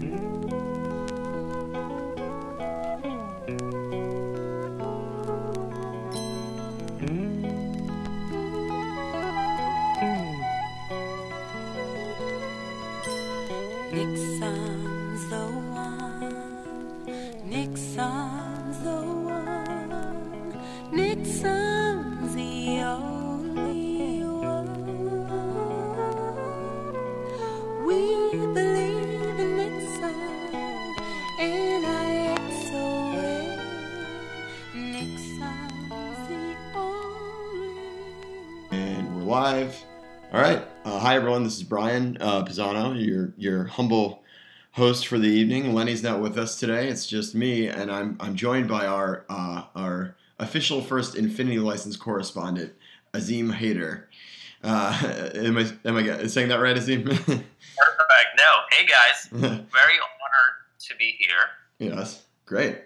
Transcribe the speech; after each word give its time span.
Musik 0.00 0.39
everyone. 41.30 41.44
This 41.44 41.58
is 41.58 41.62
Brian 41.62 42.18
uh, 42.20 42.42
Pisano, 42.44 42.92
your 43.06 43.32
your 43.36 43.62
humble 43.62 44.24
host 44.72 45.06
for 45.06 45.16
the 45.16 45.28
evening. 45.28 45.72
Lenny's 45.72 46.02
not 46.02 46.20
with 46.20 46.36
us 46.36 46.58
today. 46.58 46.88
It's 46.88 47.06
just 47.06 47.36
me, 47.36 47.68
and 47.68 47.88
I'm 47.88 48.16
I'm 48.18 48.34
joined 48.34 48.66
by 48.66 48.84
our 48.84 49.26
uh, 49.30 49.62
our 49.76 50.16
official 50.40 50.82
first 50.82 51.14
Infinity 51.14 51.60
license 51.60 51.96
correspondent, 51.96 52.72
Azim 53.14 53.52
Hader. 53.52 54.06
Uh, 54.64 55.30
am 55.36 55.56
I 55.56 55.72
am 55.84 55.96
I 55.98 56.26
saying 56.26 56.48
that 56.48 56.58
right, 56.58 56.76
Azim? 56.76 57.04
Perfect. 57.04 57.44
No. 58.36 58.50
Hey 58.72 58.86
guys. 58.86 59.28
Very 59.30 59.98
honored 60.02 60.56
to 60.80 60.96
be 60.96 61.14
here. 61.16 61.46
yes. 61.78 62.24
Great. 62.44 62.78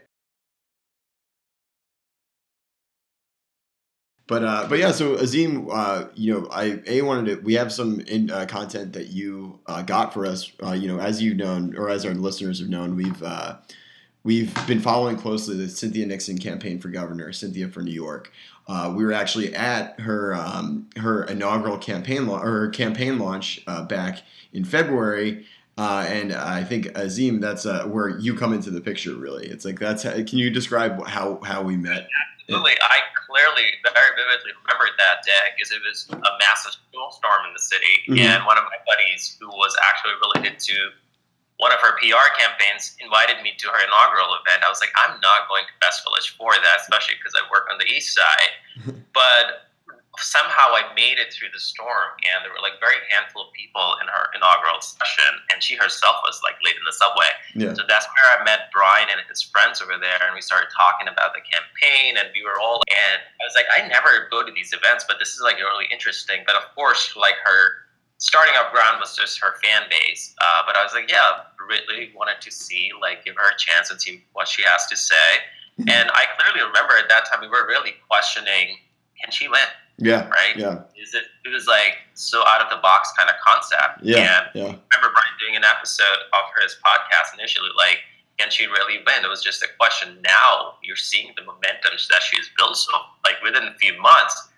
But 4.27 4.43
uh, 4.43 4.67
but 4.71 4.79
yeah, 4.79 4.91
so 4.91 5.17
Azim, 5.17 5.69
uh, 5.71 6.05
you 6.15 6.33
know, 6.33 6.49
I 6.51 6.81
a 6.87 7.03
wanted 7.03 7.27
to. 7.27 7.43
We 7.43 7.55
have 7.55 7.71
some 7.71 8.01
in, 8.01 8.31
uh, 8.31 8.47
content 8.47 8.95
that 8.95 9.09
you 9.09 9.61
uh, 9.67 9.83
got 9.83 10.15
for 10.15 10.25
us. 10.25 10.51
Uh, 10.63 10.73
you 10.73 10.89
know, 10.89 10.99
as 10.99 11.21
you've 11.23 11.37
known, 11.37 11.77
or 11.77 11.91
as 11.91 12.07
our 12.07 12.15
listeners 12.15 12.59
have 12.61 12.71
known, 12.71 12.97
we've 12.97 13.23
uh, 13.23 13.57
we've 14.23 14.55
been 14.67 14.81
following 14.81 15.19
closely 15.19 15.59
the 15.59 15.69
Cynthia 15.69 16.07
Nixon 16.07 16.39
campaign 16.39 16.81
for 16.81 16.89
governor, 16.89 17.33
Cynthia 17.33 17.69
for 17.69 17.83
New 17.83 17.93
York. 17.93 18.33
Uh, 18.67 18.95
we 18.97 19.05
were 19.05 19.13
actually 19.13 19.55
at 19.55 20.01
her 20.01 20.35
um, 20.35 20.89
her 20.97 21.25
inaugural 21.25 21.77
campaign 21.77 22.27
la- 22.27 22.41
or 22.41 22.51
her 22.61 22.69
campaign 22.71 23.19
launch 23.19 23.63
uh, 23.67 23.85
back 23.85 24.23
in 24.55 24.65
February. 24.65 25.45
Uh, 25.77 26.07
and 26.09 26.33
I 26.33 26.65
think 26.65 26.97
Azim, 26.97 27.41
that's 27.41 27.67
where 27.67 28.09
you 28.09 28.35
come 28.37 28.55
into 28.55 28.71
the 28.71 28.81
picture. 28.81 29.15
Really, 29.15 29.49
it's 29.49 29.67
like 29.67 29.79
that's. 29.79 30.03
How, 30.03 30.13
can 30.13 30.39
you 30.39 30.49
describe 30.49 31.07
how 31.07 31.41
how 31.45 31.63
we 31.63 31.77
met? 31.77 32.09
Absolutely. 32.49 32.73
I 32.81 33.01
clearly, 33.35 33.67
very 33.83 34.15
vividly 34.15 34.55
remembered 34.63 34.95
that 34.95 35.27
day 35.27 35.51
because 35.59 35.75
it 35.75 35.83
was 35.83 36.07
a 36.15 36.33
massive 36.39 36.79
snowstorm 36.95 37.51
in 37.51 37.53
the 37.53 37.59
city, 37.59 38.05
Mhm. 38.07 38.19
and 38.23 38.47
one 38.47 38.57
of 38.57 38.63
my 38.71 38.79
buddies, 38.87 39.37
who 39.41 39.49
was 39.51 39.75
actually 39.91 40.15
related 40.23 40.61
to 40.61 40.93
one 41.59 41.73
of 41.73 41.81
her 41.81 41.99
PR 41.99 42.31
campaigns, 42.39 42.95
invited 43.01 43.43
me 43.43 43.55
to 43.59 43.67
her 43.69 43.81
inaugural 43.83 44.35
event. 44.39 44.63
I 44.63 44.69
was 44.69 44.81
like, 44.81 44.93
I'm 44.97 45.19
not 45.21 45.49
going 45.49 45.65
to 45.67 45.73
West 45.83 46.03
Village 46.05 46.31
for 46.37 46.55
that, 46.55 46.81
especially 46.81 47.17
because 47.17 47.35
I 47.35 47.43
work 47.51 47.67
on 47.71 47.79
the 47.79 47.87
east 47.87 48.15
side. 48.15 48.51
but 49.13 49.71
somehow 50.19 50.75
I 50.75 50.87
made 50.95 51.19
it 51.19 51.33
through 51.33 51.51
the 51.53 51.61
storm, 51.61 52.15
and 52.23 52.45
there 52.45 52.53
were 52.53 52.63
like 52.63 52.79
very 52.79 52.99
handful 53.11 53.49
of 53.49 53.51
people 53.53 53.97
in 54.03 54.07
her 54.07 54.31
inaugural 54.35 54.81
session, 54.81 55.33
and 55.51 55.63
she 55.63 55.75
herself 55.75 56.23
was 56.23 56.41
like 56.43 56.55
late 56.65 56.77
in 56.77 56.85
the 56.87 56.95
subway. 56.95 57.31
Yeah. 57.55 57.75
So 57.75 57.83
that's 57.87 58.07
where 58.07 58.29
I 58.37 58.45
met 58.45 58.71
Brian 58.73 59.11
and 59.11 59.19
his 59.27 59.43
friends 59.43 59.83
over 59.83 59.99
there, 59.99 60.23
and 60.27 60.35
we 60.35 60.43
started 60.43 60.71
talking 60.75 61.09
about 61.09 61.35
the 61.35 61.43
campaign, 61.43 62.19
and 62.19 62.29
we 62.35 62.43
were 62.43 62.59
all. 62.61 62.83
And 62.91 63.19
I 63.19 63.43
was 63.47 63.55
like, 63.57 63.67
I 63.71 63.87
never 63.87 64.29
go 64.31 64.45
to 64.45 64.53
these 64.53 64.73
events, 64.73 65.05
but 65.09 65.19
this 65.19 65.35
is 65.35 65.43
like 65.43 65.59
really 65.59 65.91
interesting. 65.91 66.43
But 66.47 66.55
of 66.55 66.67
course, 66.75 67.15
like 67.17 67.37
her 67.43 67.85
starting 68.19 68.55
off 68.57 68.73
ground 68.73 68.99
was 69.01 69.17
just 69.17 69.41
her 69.41 69.59
fan 69.63 69.85
base. 69.91 70.35
Uh, 70.41 70.63
but 70.67 70.77
I 70.77 70.83
was 70.83 70.95
like, 70.95 71.11
yeah, 71.11 71.45
really 71.69 72.13
wanted 72.15 72.41
to 72.41 72.51
see, 72.51 72.91
like, 73.01 73.25
give 73.25 73.37
her 73.37 73.51
a 73.51 73.59
chance 73.59 73.91
and 73.91 74.01
see 74.01 74.23
what 74.33 74.49
she 74.49 74.63
has 74.63 74.87
to 74.87 74.97
say. 74.97 75.43
And 75.79 76.11
I 76.13 76.25
clearly 76.39 76.67
remember 76.67 76.95
at 76.97 77.09
that 77.09 77.27
time 77.27 77.41
we 77.41 77.49
were 77.49 77.67
really 77.67 77.95
questioning, 78.09 78.79
can 79.21 79.31
she 79.31 79.49
win? 79.49 79.67
Yeah. 79.99 80.29
Right? 80.29 80.57
Yeah. 80.57 80.83
Is 81.01 81.15
it? 81.15 81.25
It 81.45 81.51
was 81.53 81.67
like 81.67 81.99
so 82.15 82.43
out 82.47 82.61
of 82.61 82.71
the 82.71 82.81
box 82.83 83.13
kind 83.17 83.29
of 83.31 83.37
concept. 83.47 84.03
Yeah. 84.03 84.19
And 84.19 84.47
Yeah. 84.55 84.63
I 84.65 84.67
remember 84.97 85.13
Brian 85.15 85.35
doing 85.41 85.57
an 85.57 85.65
episode 85.65 86.19
of 86.33 86.43
his 86.63 86.77
podcast 86.85 87.35
initially, 87.39 87.71
like, 87.77 87.99
can 88.39 88.51
she 88.51 88.67
really 88.67 88.99
win? 89.07 89.25
It 89.25 89.29
was 89.29 89.43
just 89.43 89.63
a 89.63 89.69
question. 89.79 90.19
Now 90.23 90.75
you're 90.83 90.97
seeing 90.97 91.33
the 91.37 91.43
momentum 91.45 91.93
that 92.11 92.23
she's 92.23 92.51
built. 92.59 92.77
So, 92.77 92.93
like, 93.25 93.37
within 93.45 93.65
a 93.65 93.75
few 93.79 93.97
months, 94.01 94.49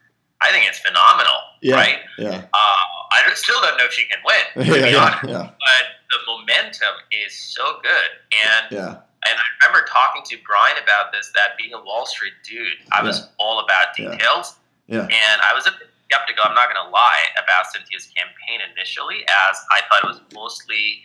I 0.40 0.50
think 0.50 0.66
it's 0.68 0.78
phenomenal, 0.78 1.36
Yeah. 1.60 1.74
right? 1.76 1.98
Yeah. 2.18 2.28
Uh, 2.52 2.84
I 3.12 3.22
don't- 3.26 3.36
still 3.36 3.60
don't 3.60 3.76
know 3.78 3.84
if 3.84 3.92
she 3.92 4.04
can 4.06 4.18
win, 4.24 4.64
to 4.64 4.72
Yeah. 4.80 4.86
be 4.90 4.94
honest. 4.96 5.24
Yeah. 5.28 5.48
But 5.48 5.84
the 6.10 6.18
momentum 6.26 6.94
is 7.10 7.34
so 7.54 7.80
good. 7.82 8.10
And 8.32 8.66
Yeah. 8.70 8.96
and 9.26 9.34
I 9.40 9.44
remember 9.66 9.86
talking 9.88 10.22
to 10.24 10.38
Brian 10.46 10.76
about 10.82 11.12
this, 11.12 11.30
that 11.34 11.56
being 11.58 11.74
a 11.74 11.80
Wall 11.80 12.06
Street 12.06 12.34
dude, 12.44 12.78
I 12.92 13.02
was 13.02 13.28
all 13.38 13.58
about 13.60 13.94
details. 13.96 14.56
Yeah. 14.88 15.02
And 15.02 15.38
I 15.42 15.52
was 15.54 15.66
a 15.66 15.72
bit 15.72 15.88
skeptical, 16.10 16.44
I'm 16.46 16.54
not 16.54 16.72
going 16.72 16.84
to 16.84 16.90
lie, 16.90 17.24
about 17.42 17.66
Cynthia's 17.72 18.06
campaign 18.16 18.60
initially, 18.74 19.24
as 19.48 19.58
I 19.70 19.80
thought 19.90 20.04
it 20.04 20.06
was 20.06 20.20
mostly 20.34 21.02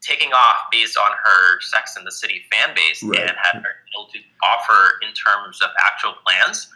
taking 0.00 0.32
off 0.32 0.66
based 0.70 0.98
on 0.98 1.10
her 1.12 1.60
Sex 1.60 1.96
and 1.96 2.06
the 2.06 2.12
City 2.12 2.42
fan 2.52 2.74
base 2.74 3.02
Right. 3.02 3.20
and 3.20 3.30
had 3.40 3.62
her 3.62 3.72
able 3.94 4.08
to 4.12 4.18
offer 4.42 4.98
in 5.06 5.14
terms 5.14 5.62
of 5.62 5.70
actual 5.86 6.14
plans. 6.26 6.68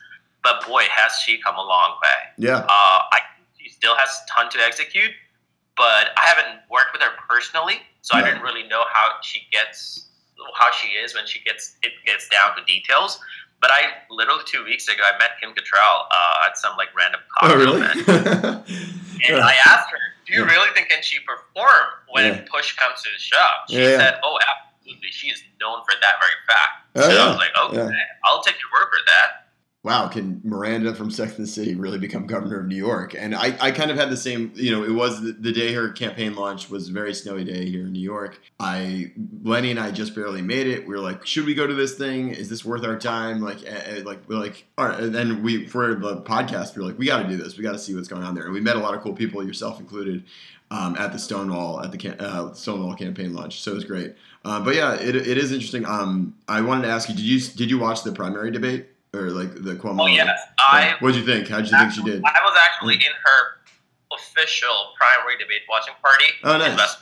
But 0.43 0.65
boy, 0.67 0.84
has 0.91 1.12
she 1.19 1.39
come 1.43 1.56
a 1.56 1.62
long 1.62 1.99
way. 2.03 2.21
Yeah. 2.39 2.59
Uh, 2.59 3.00
I 3.12 3.19
she 3.59 3.69
still 3.69 3.97
has 3.97 4.09
a 4.09 4.31
ton 4.33 4.49
to 4.53 4.59
execute, 4.65 5.11
but 5.77 6.11
I 6.17 6.23
haven't 6.25 6.61
worked 6.71 6.93
with 6.93 7.03
her 7.03 7.11
personally, 7.28 7.81
so. 8.00 8.17
I 8.17 8.23
didn't 8.23 8.43
really 8.43 8.62
know 8.69 8.84
how 8.93 9.17
she 9.23 9.41
gets 9.50 10.06
how 10.55 10.71
she 10.71 10.88
is 10.88 11.12
when 11.15 11.27
she 11.27 11.41
gets 11.41 11.77
it 11.83 11.93
gets 12.06 12.28
down 12.28 12.56
to 12.56 12.62
details. 12.65 13.19
But 13.61 13.71
I 13.72 13.89
literally 14.11 14.43
two 14.47 14.65
weeks 14.65 14.87
ago 14.89 15.03
I 15.03 15.19
met 15.19 15.41
Kim 15.41 15.50
Cattrall 15.50 16.06
uh, 16.12 16.47
at 16.47 16.59
some 16.59 16.77
like 16.77 16.89
random 16.97 17.21
Oh, 17.43 17.49
cocktail 17.49 17.59
really? 17.59 17.81
event, 17.83 18.06
and 19.28 19.41
I 19.43 19.55
asked 19.67 19.91
her, 19.91 19.99
"Do 20.27 20.34
you 20.34 20.44
Yeah. 20.44 20.53
really 20.53 20.71
think 20.75 20.89
can 20.91 21.03
she 21.03 21.19
perform 21.21 21.87
when 22.11 22.25
Yeah. 22.25 22.44
push 22.50 22.77
comes 22.77 23.03
to 23.03 23.09
the 23.11 23.19
shove?" 23.19 23.65
She 23.69 23.77
Yeah, 23.83 23.97
said, 23.99 24.21
"Oh, 24.22 24.39
absolutely. 24.39 25.11
She 25.11 25.28
is 25.28 25.43
known 25.61 25.81
for 25.89 25.97
that 26.00 26.15
very 26.21 26.39
fact." 26.47 26.72
Oh, 26.97 27.00
so 27.09 27.17
I 27.17 27.28
was 27.28 27.39
like, 27.39 27.56
"Okay. 27.56 27.99
I'll 28.27 28.43
take 28.43 28.56
your 28.61 28.71
word 28.72 28.89
for 28.93 29.03
that." 29.06 29.46
Wow, 29.87 30.09
can 30.09 30.41
Miranda 30.43 30.93
from 30.97 31.13
Sex 31.13 31.37
and 31.37 31.47
the 31.47 31.51
City 31.51 31.77
really 31.77 31.97
become 31.97 32.27
governor 32.27 32.59
of 32.59 32.67
New 32.67 32.75
York? 32.75 33.15
And 33.17 33.37
I, 33.37 33.57
I 33.61 33.71
kind 33.71 33.89
of 33.89 33.97
had 33.97 34.11
the 34.11 34.17
same, 34.17 34.51
you 34.57 34.73
know, 34.73 34.83
it 34.83 34.91
was 34.91 35.23
the, 35.23 35.31
the 35.31 35.53
day 35.53 35.73
her 35.75 35.93
campaign 35.93 36.35
launched 36.35 36.71
was 36.71 36.89
a 36.89 36.93
very 36.93 37.15
snowy 37.15 37.45
day 37.45 37.71
here 37.71 37.83
in 37.83 37.93
New 37.93 38.01
York. 38.01 38.41
I, 38.59 39.13
Lenny 39.45 39.71
and 39.71 39.79
I 39.79 39.93
just 39.93 40.13
barely 40.13 40.43
made 40.43 40.67
it. 40.67 40.89
We 40.89 40.95
were 40.97 41.01
like, 41.01 41.25
should 41.25 41.47
we 41.47 41.55
go 41.55 41.69
to 41.69 41.73
this 41.73 41.95
thing? 41.95 42.31
Is 42.31 42.49
this 42.49 42.65
worth 42.65 42.85
our 42.85 42.99
time? 42.99 43.41
Like, 43.41 43.65
eh, 43.65 43.99
eh, 43.99 44.03
like 44.05 44.29
we're 44.29 44.41
like, 44.41 44.67
all 44.77 44.89
right. 44.89 44.99
And 44.99 45.15
then 45.15 45.45
we, 45.45 45.69
for 45.69 45.95
the 45.95 46.21
podcast, 46.23 46.75
we 46.75 46.83
were 46.83 46.89
like, 46.89 46.99
we 46.99 47.07
got 47.07 47.23
to 47.23 47.29
do 47.29 47.37
this. 47.37 47.57
We 47.57 47.63
got 47.63 47.73
to 47.73 47.79
see 47.79 47.95
what's 47.95 48.09
going 48.09 48.25
on 48.25 48.35
there. 48.35 48.47
And 48.47 48.53
we 48.53 48.61
met 48.61 48.75
a 48.75 48.81
lot 48.81 48.95
of 48.95 49.03
cool 49.03 49.15
people, 49.15 49.47
yourself 49.47 49.79
included, 49.79 50.25
um, 50.73 50.97
at 50.97 51.13
the 51.13 51.19
Stonewall 51.21 51.81
at 51.81 51.93
the 51.93 52.21
uh, 52.21 52.53
Stonewall 52.55 52.97
campaign 52.97 53.35
launch. 53.35 53.61
So 53.61 53.71
it 53.71 53.75
was 53.75 53.85
great. 53.85 54.17
Uh, 54.45 54.59
but 54.59 54.75
yeah, 54.75 54.95
it, 54.95 55.15
it 55.15 55.39
is 55.39 55.53
interesting. 55.53 55.87
Um, 55.87 56.35
I 56.49 56.61
wanted 56.61 56.83
to 56.83 56.89
ask 56.89 57.09
you, 57.09 57.15
did 57.15 57.25
you 57.25 57.39
did 57.39 57.71
you 57.71 57.79
watch 57.79 58.03
the 58.03 58.11
primary 58.11 58.51
debate 58.51 58.89
or 59.16 59.31
like 59.31 59.54
the 59.65 59.75
Cuomo? 59.75 60.03
Oh 60.03 60.06
yes, 60.06 60.38
I 60.59 60.94
what 61.00 61.12
did 61.15 61.21
you 61.21 61.27
think? 61.27 61.49
How 61.49 61.56
did 61.60 61.71
you 61.71 61.78
think 61.78 61.93
she 61.93 62.03
did? 62.03 62.22
I 62.25 62.38
was 62.44 62.56
actually 62.60 62.94
in 62.97 63.12
her 63.25 63.41
official 64.12 64.93
primary 64.97 65.38
debate 65.38 65.62
watching 65.69 65.94
party. 66.03 66.27
Oh, 66.44 66.56
nice. 66.59 66.77
West- 66.77 66.99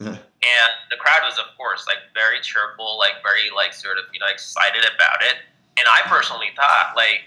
and 0.00 0.72
the 0.90 0.96
crowd 0.98 1.20
was, 1.24 1.38
of 1.38 1.46
course, 1.56 1.86
like 1.88 1.96
very 2.12 2.38
cheerful, 2.42 2.98
like 2.98 3.22
very 3.22 3.48
like 3.54 3.72
sort 3.72 3.96
of 3.96 4.04
you 4.12 4.20
know 4.20 4.26
excited 4.30 4.84
about 4.84 5.22
it. 5.22 5.36
And 5.78 5.88
I 5.88 6.06
personally 6.06 6.48
thought 6.54 6.92
like 6.96 7.22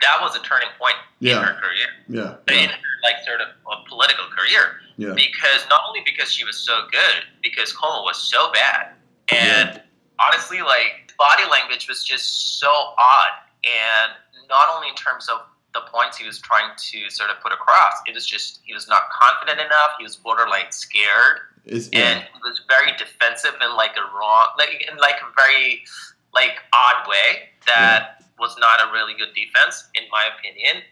that 0.00 0.18
was 0.20 0.36
a 0.36 0.40
turning 0.42 0.68
point 0.78 0.94
Yeah. 1.20 1.38
in 1.38 1.42
her 1.44 1.54
career, 1.54 1.88
Yeah, 2.08 2.54
in 2.54 2.68
her 2.68 2.94
like 3.02 3.16
sort 3.26 3.40
of 3.40 3.48
uh, 3.70 3.82
political 3.88 4.24
career, 4.36 4.80
yeah, 4.96 5.12
because 5.14 5.66
not 5.70 5.80
only 5.88 6.00
because 6.04 6.30
she 6.30 6.44
was 6.44 6.56
so 6.56 6.86
good, 6.92 7.24
because 7.42 7.72
Cuomo 7.72 8.04
was 8.04 8.16
so 8.18 8.52
bad, 8.52 8.92
and 9.32 9.80
honestly, 10.20 10.60
like 10.62 11.03
body 11.18 11.44
language 11.50 11.88
was 11.88 12.04
just 12.04 12.58
so 12.58 12.68
odd, 12.68 13.32
and 13.64 14.12
not 14.48 14.68
only 14.74 14.88
in 14.88 14.94
terms 14.94 15.28
of 15.28 15.40
the 15.72 15.80
points 15.90 16.16
he 16.16 16.26
was 16.26 16.38
trying 16.38 16.70
to 16.76 17.10
sort 17.10 17.30
of 17.30 17.40
put 17.40 17.52
across, 17.52 17.94
it 18.06 18.14
was 18.14 18.26
just 18.26 18.60
he 18.64 18.72
was 18.72 18.88
not 18.88 19.02
confident 19.10 19.60
enough. 19.60 19.92
He 19.98 20.04
was 20.04 20.16
borderline 20.16 20.70
scared, 20.70 21.40
It's, 21.64 21.86
and 21.86 22.20
yeah, 22.20 22.24
he 22.32 22.40
was 22.42 22.62
very 22.68 22.96
defensive 22.96 23.54
in 23.60 23.76
like 23.76 23.96
a 23.96 24.16
wrong, 24.16 24.48
like 24.58 24.86
in 24.90 24.96
like 24.98 25.16
a 25.16 25.30
very 25.36 25.84
like 26.32 26.58
odd 26.72 27.08
way 27.08 27.50
that 27.66 28.22
was 28.38 28.56
not 28.58 28.80
a 28.80 28.92
really 28.92 29.14
good 29.14 29.34
defense, 29.34 29.88
in 29.94 30.04
my 30.10 30.28
opinion. 30.36 30.82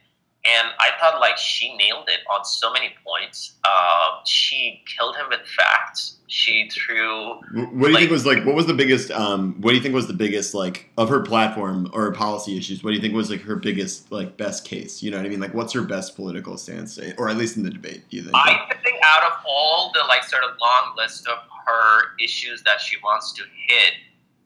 And 0.45 0.69
I 0.81 0.91
thought 1.01 1.21
like 1.21 1.37
she 1.39 1.77
nailed 1.77 2.09
it 2.09 2.21
on 2.33 2.45
so 2.45 2.73
many 2.73 2.95
points. 3.07 3.55
Uh, 3.65 4.21
she 4.27 4.83
killed 4.87 5.15
him 5.17 5.27
with 5.31 5.41
facts. 5.47 6.17
She 6.27 6.69
threw 6.71 7.35
What 7.35 7.43
do 7.53 7.61
you 7.61 7.89
Like- 7.93 7.95
think 8.01 8.11
was 8.11 8.25
like? 8.27 8.45
What 8.45 8.55
was 8.55 8.67
the 8.67 8.75
biggest? 8.75 9.11
Um, 9.11 9.55
what 9.61 9.71
do 9.71 9.77
you 9.77 9.83
think 9.83 9.95
was 9.95 10.07
the 10.07 10.15
biggest 10.15 10.55
like 10.55 10.91
of 10.97 11.09
her 11.11 11.21
platform 11.21 11.91
or 11.93 12.03
her 12.05 12.13
policy 12.13 12.57
issues? 12.57 12.83
What 12.83 12.91
do 12.91 12.97
you 12.97 13.03
think 13.03 13.15
was 13.15 13.31
like 13.31 13.43
her 13.43 13.57
biggest 13.57 14.11
like 14.11 14.37
best 14.37 14.65
case? 14.65 15.03
You 15.03 15.11
know 15.11 15.19
what 15.19 15.27
I 15.27 15.29
mean? 15.29 15.41
Like, 15.41 15.55
what's 15.55 15.73
her 15.75 15.83
best 15.83 16.17
political 16.17 16.57
stance, 16.57 16.99
eh, 16.99 17.13
or 17.19 17.29
at 17.29 17.37
least 17.37 17.57
in 17.57 17.63
the 17.63 17.71
debate? 17.71 18.03
Do 18.11 18.17
you 18.17 18.23
think? 18.25 18.35
I 18.35 18.75
think 18.83 18.97
out 19.05 19.25
of 19.31 19.39
all 19.47 19.93
the 19.95 20.01
like 20.09 20.25
sort 20.25 20.43
of 20.45 20.51
long 20.61 20.95
list 20.97 21.29
of 21.29 21.39
her 21.67 22.17
issues 22.19 22.63
that 22.65 22.81
she 22.81 22.97
wants 23.05 23.33
to 23.35 23.43
hit, 23.69 23.93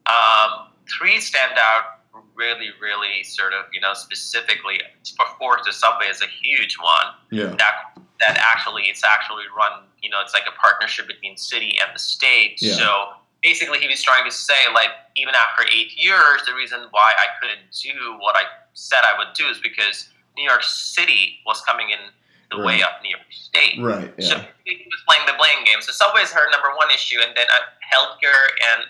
um, 0.07 0.67
three 0.89 1.19
stand 1.19 1.53
out 1.57 1.96
really, 2.37 2.69
really 2.81 3.23
sort 3.23 3.53
of 3.53 3.65
you 3.73 3.81
know 3.81 3.93
specifically. 3.93 4.79
For 5.15 5.25
course, 5.37 5.61
the 5.65 5.73
subway 5.73 6.07
is 6.07 6.21
a 6.21 6.27
huge 6.27 6.77
one. 6.79 7.13
yeah. 7.31 7.55
That 7.57 7.99
that 8.19 8.37
actually 8.37 8.83
it's 8.83 9.03
actually 9.03 9.45
run. 9.57 9.83
You 10.01 10.09
know, 10.09 10.17
it's 10.21 10.33
like 10.33 10.47
a 10.47 10.57
partnership 10.59 11.07
between 11.07 11.37
city 11.37 11.77
and 11.81 11.93
the 11.93 11.99
state. 11.99 12.61
Yeah. 12.61 12.73
So 12.73 13.07
basically, 13.43 13.79
he 13.79 13.87
was 13.87 14.01
trying 14.01 14.25
to 14.25 14.31
say 14.31 14.71
like 14.73 14.89
even 15.15 15.33
after 15.35 15.63
eight 15.73 15.91
years, 15.97 16.41
the 16.45 16.53
reason 16.53 16.79
why 16.91 17.13
I 17.17 17.27
couldn't 17.41 17.65
do 17.71 18.17
what 18.19 18.35
I 18.35 18.43
said 18.73 18.99
I 19.03 19.17
would 19.17 19.33
do 19.35 19.47
is 19.47 19.59
because 19.59 20.09
New 20.37 20.43
York 20.43 20.63
City 20.63 21.39
was 21.45 21.61
coming 21.61 21.89
in 21.89 21.99
the 22.51 22.63
way 22.63 22.81
of 22.81 22.89
New 23.03 23.09
York 23.09 23.27
State. 23.29 23.75
Right. 23.81 24.13
So 24.23 24.39
he 24.63 24.87
was 24.87 25.03
playing 25.07 25.25
the 25.27 25.35
blame 25.35 25.65
game. 25.65 25.81
So 25.81 25.91
subway 25.91 26.21
is 26.21 26.31
her 26.31 26.49
number 26.51 26.69
one 26.77 26.87
issue, 26.93 27.19
and 27.19 27.35
then 27.35 27.47
uh, 27.51 27.67
healthcare 27.83 28.47
and 28.71 28.87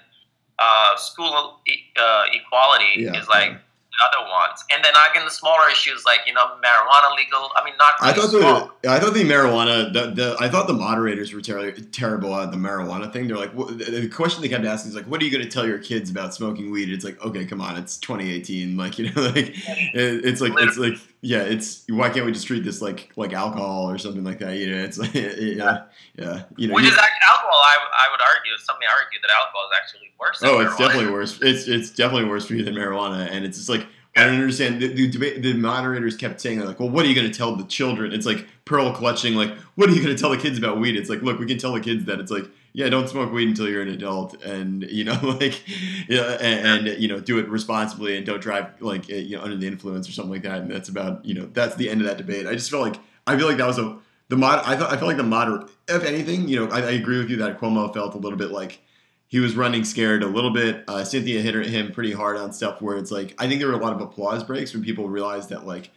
uh, 0.60 0.96
school 0.98 1.60
e- 1.68 1.84
uh, 2.00 2.24
equality 2.34 3.04
Yeah, 3.04 3.20
is 3.20 3.28
like 3.28 3.48
yeah. 3.52 3.58
the 3.58 4.18
other 4.20 4.30
ones. 4.30 4.64
And 4.74 4.84
then 4.84 4.94
again, 5.12 5.26
the 5.26 5.32
smaller 5.32 5.70
issues 5.70 6.04
like 6.06 6.22
you 6.28 6.34
know 6.34 6.46
marijuana 6.64 7.16
legal. 7.16 7.50
I 7.56 7.64
mean, 7.66 7.74
not 7.78 7.92
I 8.02 8.14
thought 8.14 8.30
small. 8.30 8.72
the 8.82 8.90
I 8.90 9.00
thought 9.00 9.14
the 9.14 9.24
marijuana 9.24 9.92
the, 9.94 10.12
the 10.12 10.38
I 10.40 10.50
thought 10.50 10.68
the 10.68 10.74
moderators 10.74 11.34
were 11.34 11.42
ter- 11.42 11.72
terrible 11.72 12.36
at 12.36 12.52
the 12.52 12.58
marijuana 12.58 13.12
thing. 13.12 13.28
They're 13.28 13.38
like, 13.38 13.54
what, 13.54 13.78
the 13.78 14.08
question 14.10 14.42
they 14.42 14.50
kept 14.50 14.66
asking 14.66 14.90
is 14.90 14.96
like, 14.96 15.06
what 15.06 15.22
are 15.22 15.26
you 15.26 15.32
going 15.32 15.44
to 15.44 15.50
tell 15.50 15.68
your 15.68 15.80
kids 15.80 16.10
about 16.10 16.34
smoking 16.34 16.72
weed? 16.72 16.90
It's 16.90 17.06
like, 17.06 17.24
okay, 17.24 17.46
come 17.46 17.62
on, 17.62 17.78
it's 17.78 17.98
2018. 17.98 18.78
Like 18.78 18.98
you 19.00 19.06
know, 19.12 19.22
like 19.36 19.50
it, 19.50 20.26
it's 20.26 20.42
like 20.42 20.54
it's 20.58 20.78
like 20.78 20.94
yeah, 21.22 21.42
it's 21.44 21.84
why 21.90 22.10
can't 22.10 22.26
we 22.26 22.32
just 22.32 22.48
treat 22.48 22.64
this 22.64 22.82
like 22.82 23.12
like 23.16 23.34
alcohol 23.34 23.90
or 23.90 23.98
something 23.98 24.24
like 24.24 24.40
that? 24.40 24.56
You 24.58 24.72
know, 24.72 24.84
it's 24.84 24.98
like 25.04 25.14
yeah, 25.14 25.84
yeah, 26.16 26.44
you 26.58 26.68
know. 26.68 26.74
Which 26.76 26.86
you- 26.86 26.92
is 26.92 26.98
actually 26.98 27.26
alcohol. 27.32 27.52
I, 27.54 27.78
I 28.08 28.12
would 28.12 28.22
argue. 28.22 28.52
Some 28.60 28.78
may 28.80 28.86
argue 28.86 29.20
that 29.22 29.32
alcohol 29.40 29.62
is 29.66 29.78
actually 29.82 30.14
worse. 30.20 30.40
Than 30.40 30.50
Oh, 30.50 30.60
it's 30.60 30.74
marijuana. 30.74 30.78
definitely 30.80 31.12
worse. 31.12 31.40
It's 31.42 31.68
it's 31.68 31.90
definitely 31.92 32.30
worse 32.30 32.46
for 32.46 32.54
you 32.56 32.64
than 32.64 32.76
marijuana, 32.76 33.28
and 33.32 33.46
it's 33.46 33.58
just 33.58 33.70
like 33.70 33.86
I 34.16 34.24
don't 34.24 34.36
understand. 34.36 34.82
The, 34.82 34.88
the 34.88 35.08
debate, 35.10 35.42
the 35.44 35.54
moderators 35.54 36.16
kept 36.18 36.40
saying 36.42 36.60
like, 36.60 36.80
"Well, 36.80 36.90
what 36.90 37.06
are 37.06 37.08
you 37.10 37.16
going 37.16 37.30
to 37.32 37.38
tell 37.38 37.56
the 37.56 37.66
children?" 37.66 38.14
It's 38.14 38.26
like 38.26 38.48
Pearl 38.66 38.92
clutching, 38.94 39.36
like, 39.36 39.54
"What 39.76 39.90
are 39.90 39.94
you 39.94 40.02
going 40.04 40.16
to 40.16 40.20
tell 40.20 40.30
the 40.32 40.38
kids 40.38 40.58
about 40.58 40.80
weed?" 40.80 40.96
It's 40.96 41.10
like, 41.10 41.22
look, 41.22 41.40
we 41.40 41.46
can 41.46 41.58
tell 41.58 41.74
the 41.74 41.80
kids 41.82 42.06
that 42.06 42.20
it's 42.20 42.32
like, 42.32 42.46
yeah, 42.78 42.90
don't 42.90 43.10
smoke 43.10 43.34
weed 43.34 43.48
until 43.48 43.68
you're 43.68 43.82
an 43.82 43.88
adult, 43.88 44.40
and 44.44 44.84
you 44.84 45.04
know, 45.04 45.20
like, 45.24 45.68
yeah, 46.08 46.38
and, 46.40 46.88
and 46.88 47.02
you 47.02 47.08
know, 47.08 47.20
do 47.20 47.40
it 47.40 47.50
responsibly 47.50 48.16
and 48.16 48.24
don't 48.24 48.40
drive 48.40 48.80
like 48.80 49.10
eh, 49.10 49.16
you 49.16 49.36
know 49.36 49.42
under 49.42 49.58
the 49.58 49.66
influence 49.66 50.08
or 50.08 50.12
something 50.12 50.32
like 50.32 50.44
that. 50.44 50.62
And 50.62 50.70
that's 50.70 50.88
about 50.88 51.26
you 51.26 51.34
know 51.34 51.50
that's 51.54 51.76
the 51.76 51.90
end 51.90 52.02
of 52.02 52.08
that 52.08 52.18
debate. 52.18 52.46
I 52.46 52.54
just 52.54 52.70
felt 52.70 52.84
like 52.84 53.02
I 53.26 53.36
feel 53.36 53.48
like 53.48 53.58
that 53.58 53.66
was 53.66 53.80
a 53.80 53.98
the 54.28 54.38
mod. 54.38 54.62
I 54.64 54.78
thought 54.78 54.94
I 54.94 54.98
felt 54.98 55.08
like 55.08 55.18
the 55.18 55.24
moderate. 55.24 55.72
If 55.88 56.04
anything, 56.04 56.48
you 56.48 56.58
know, 56.58 56.72
I, 56.72 56.82
I 56.82 56.92
agree 56.92 57.18
with 57.18 57.32
you 57.32 57.38
that 57.38 57.60
Cuomo 57.60 57.92
felt 57.92 58.14
a 58.14 58.20
little 58.20 58.38
bit 58.38 58.52
like 58.52 58.80
he 59.26 59.40
was 59.40 59.56
running 59.56 59.84
scared 59.84 60.22
a 60.22 60.28
little 60.28 60.52
bit. 60.54 60.84
Uh, 60.88 61.04
Cynthia 61.04 61.42
hit 61.42 61.56
him 61.66 61.92
pretty 61.92 62.12
hard 62.12 62.38
on 62.38 62.54
stuff 62.54 62.80
where 62.80 62.96
it's 62.98 63.10
like 63.10 63.34
I 63.40 63.48
think 63.48 63.60
there 63.60 63.70
were 63.70 63.80
a 63.80 63.84
lot 63.84 63.94
of 63.94 64.02
applause 64.02 64.44
breaks 64.44 64.72
when 64.76 64.84
people 64.84 65.10
realized 65.10 65.50
that 65.50 65.66
like 65.66 65.90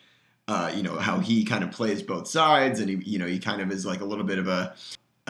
uh, 0.48 0.72
you 0.74 0.82
know 0.82 0.96
how 0.96 1.18
he 1.18 1.44
kind 1.44 1.62
of 1.62 1.72
plays 1.72 2.02
both 2.02 2.26
sides 2.26 2.80
and 2.80 2.88
he 2.88 2.96
you 3.04 3.18
know 3.18 3.26
he 3.26 3.38
kind 3.38 3.60
of 3.60 3.70
is 3.70 3.84
like 3.84 4.00
a 4.00 4.06
little 4.06 4.24
bit 4.24 4.38
of 4.38 4.48
a 4.48 4.74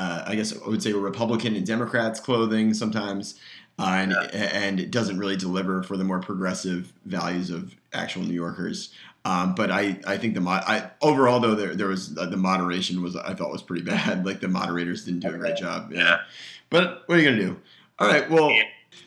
uh, 0.01 0.25
I 0.27 0.35
guess 0.35 0.55
I 0.57 0.69
would 0.69 0.83
say 0.83 0.93
Republican 0.93 1.55
and 1.55 1.67
Democrats 1.67 2.21
clothing 2.21 2.73
sometimes. 2.73 3.39
Uh, 3.79 3.97
and, 3.97 4.13
and 4.35 4.81
it 4.81 4.91
doesn't 4.91 5.19
really 5.19 5.37
deliver 5.37 5.83
for 5.83 5.97
the 5.97 6.05
more 6.05 6.21
progressive 6.21 6.93
values 7.07 7.49
of 7.49 7.75
actual 7.95 8.23
New 8.23 8.35
Yorkers. 8.35 8.93
Um, 9.25 9.55
but 9.55 9.71
I, 9.71 9.99
I 10.07 10.17
think 10.17 10.35
the 10.35 10.41
mod, 10.41 10.65
I, 10.67 10.91
overall 11.03 11.41
though 11.41 11.55
there 11.55 11.75
there 11.75 11.89
was 11.89 12.17
uh, 12.17 12.27
the 12.27 12.37
moderation 12.37 13.03
was 13.03 13.17
I 13.17 13.35
thought 13.35 13.51
was 13.51 13.63
pretty 13.63 13.83
bad. 13.83 14.25
Like 14.31 14.41
the 14.41 14.49
moderators 14.49 15.05
didn't 15.05 15.21
do 15.21 15.29
a 15.29 15.39
great 15.39 15.57
job. 15.57 15.93
Yeah. 15.93 16.01
Yeah. 16.01 16.17
But 16.71 17.03
what 17.07 17.19
are 17.19 17.21
you 17.21 17.29
gonna 17.29 17.43
do? 17.43 17.61
All 17.99 18.09
right. 18.09 18.31
Well, 18.31 18.51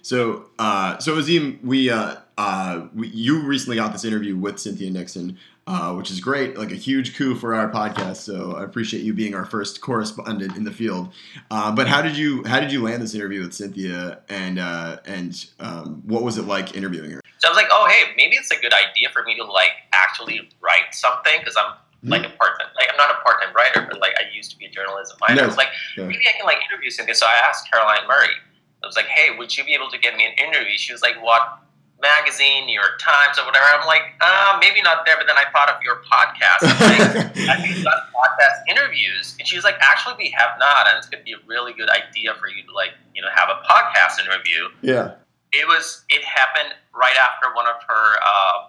so 0.01 0.49
uh, 0.59 0.99
so 0.99 1.17
Azim, 1.17 1.59
we 1.63 1.89
uh, 1.89 2.17
uh, 2.37 2.87
we, 2.93 3.07
you 3.07 3.41
recently 3.41 3.77
got 3.77 3.91
this 3.91 4.05
interview 4.05 4.35
with 4.37 4.59
Cynthia 4.59 4.91
Nixon, 4.91 5.37
uh, 5.67 5.93
which 5.93 6.11
is 6.11 6.19
great, 6.19 6.57
like 6.57 6.71
a 6.71 6.75
huge 6.75 7.15
coup 7.15 7.35
for 7.35 7.55
our 7.55 7.69
podcast. 7.71 8.17
So 8.17 8.55
I 8.57 8.63
appreciate 8.63 9.03
you 9.03 9.13
being 9.13 9.33
our 9.33 9.45
first 9.45 9.79
correspondent 9.81 10.57
in 10.57 10.63
the 10.63 10.71
field. 10.71 11.13
Uh, 11.51 11.71
but 11.71 11.87
how 11.87 12.01
did 12.01 12.17
you 12.17 12.43
how 12.45 12.59
did 12.59 12.71
you 12.71 12.83
land 12.83 13.01
this 13.01 13.15
interview 13.15 13.41
with 13.41 13.53
Cynthia, 13.53 14.19
and 14.29 14.59
uh, 14.59 14.97
and 15.05 15.45
um, 15.59 16.01
what 16.05 16.23
was 16.23 16.37
it 16.37 16.43
like 16.43 16.75
interviewing 16.75 17.11
her? 17.11 17.21
So 17.39 17.47
I 17.47 17.51
was 17.51 17.57
like, 17.57 17.69
oh 17.71 17.87
hey, 17.89 18.11
maybe 18.17 18.35
it's 18.35 18.51
a 18.51 18.59
good 18.59 18.73
idea 18.73 19.09
for 19.13 19.23
me 19.23 19.35
to 19.37 19.43
like 19.45 19.71
actually 19.93 20.49
write 20.61 20.93
something 20.93 21.39
because 21.39 21.55
I'm 21.57 21.73
like 22.05 22.25
a 22.25 22.29
part 22.37 22.59
time, 22.59 22.67
like 22.75 22.89
I'm 22.91 22.97
not 22.97 23.11
a 23.11 23.23
part 23.23 23.41
time 23.41 23.53
writer, 23.55 23.87
but 23.89 24.01
like 24.01 24.11
I 24.19 24.23
used 24.35 24.51
to 24.51 24.57
be 24.57 24.65
a 24.65 24.69
journalism 24.69 25.15
minor. 25.21 25.43
I 25.43 25.45
was 25.45 25.55
like, 25.55 25.69
Yeah. 25.95 26.03
maybe 26.05 26.23
I 26.27 26.33
can 26.37 26.45
like 26.45 26.57
interview 26.69 26.89
Cynthia. 26.89 27.15
So 27.15 27.25
I 27.25 27.41
asked 27.47 27.71
Caroline 27.71 28.05
Murray. 28.09 28.35
I 28.83 28.85
was 28.85 28.97
like, 28.97 29.05
hey, 29.05 29.29
would 29.37 29.55
you 29.57 29.63
be 29.63 29.73
able 29.73 29.89
to 29.89 29.97
get 29.97 30.17
me 30.17 30.25
an 30.25 30.33
interview? 30.45 30.75
She 30.77 30.91
was 30.91 31.01
like, 31.01 31.15
what 31.23 31.59
magazine, 32.03 32.67
New 32.67 32.75
York 32.75 32.99
Times, 32.99 33.39
or 33.39 33.47
whatever. 33.47 33.63
I'm 33.63 33.87
like, 33.87 34.03
uh, 34.19 34.59
maybe 34.59 34.83
not 34.83 35.07
there. 35.07 35.15
But 35.17 35.25
then 35.25 35.39
I 35.39 35.47
thought 35.55 35.71
of 35.71 35.81
your 35.81 36.03
podcast. 36.03 36.67
Like, 36.67 37.31
have 37.47 37.63
you 37.65 37.81
done 37.81 38.01
podcast 38.11 38.67
interviews? 38.69 39.39
And 39.39 39.47
she 39.47 39.55
was 39.55 39.63
like, 39.63 39.79
actually, 39.79 40.15
we 40.19 40.35
have 40.37 40.59
not, 40.59 40.85
and 40.85 40.99
it's 40.99 41.07
going 41.07 41.23
to 41.23 41.25
be 41.25 41.33
a 41.33 41.41
really 41.47 41.71
good 41.71 41.89
idea 41.89 42.35
for 42.35 42.51
you 42.51 42.61
to 42.67 42.73
like, 42.75 42.91
you 43.15 43.21
know, 43.23 43.29
have 43.33 43.47
a 43.47 43.63
podcast 43.63 44.19
interview 44.19 44.67
yeah. 44.81 45.15
it 45.51 45.67
was 45.67 46.03
it 46.09 46.23
happened 46.23 46.73
right 46.95 47.15
after 47.17 47.53
one 47.55 47.65
of 47.67 47.75
her 47.87 48.17
uh, 48.21 48.67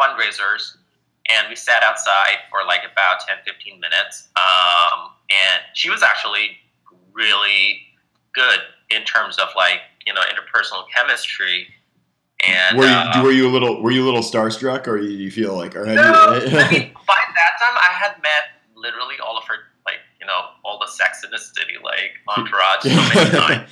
fundraisers 0.00 0.76
and 1.28 1.48
we 1.48 1.56
sat 1.56 1.82
outside 1.82 2.38
for 2.50 2.64
like 2.66 2.80
about 2.90 3.20
10 3.26 3.38
15 3.44 3.80
minutes 3.80 4.28
um, 4.36 5.10
and 5.30 5.62
she 5.74 5.90
was 5.90 6.02
actually 6.02 6.56
really 7.12 7.80
good 8.34 8.60
in 8.90 9.04
terms 9.04 9.38
of 9.38 9.48
like 9.56 9.80
you 10.06 10.12
know 10.12 10.22
interpersonal 10.22 10.84
chemistry 10.94 11.68
and 12.46 12.78
were 12.78 12.84
you 12.84 12.90
uh, 12.90 13.22
were 13.22 13.32
you 13.32 13.48
a 13.48 13.52
little 13.52 13.82
were 13.82 13.90
you 13.90 14.04
a 14.04 14.06
little 14.06 14.22
starstruck, 14.22 14.86
or 14.86 14.98
you, 14.98 15.10
you 15.10 15.30
feel 15.30 15.56
like, 15.56 15.74
or 15.74 15.86
no, 15.86 15.92
you? 15.92 15.98
I 15.98 16.70
mean, 16.70 16.92
by 17.06 17.20
that 17.34 17.52
time 17.60 17.76
I 17.76 17.92
had 17.92 18.22
met 18.22 18.62
literally 18.76 19.16
all 19.24 19.36
of 19.36 19.44
her 19.44 19.54
like 19.86 19.98
you 20.20 20.26
know 20.26 20.50
all 20.64 20.78
the 20.78 20.86
sex 20.86 21.24
in 21.24 21.30
the 21.30 21.38
city 21.38 21.74
like 21.82 22.12
entourage 22.28 22.82
so 22.82 22.90
many 22.90 23.30
times 23.38 23.70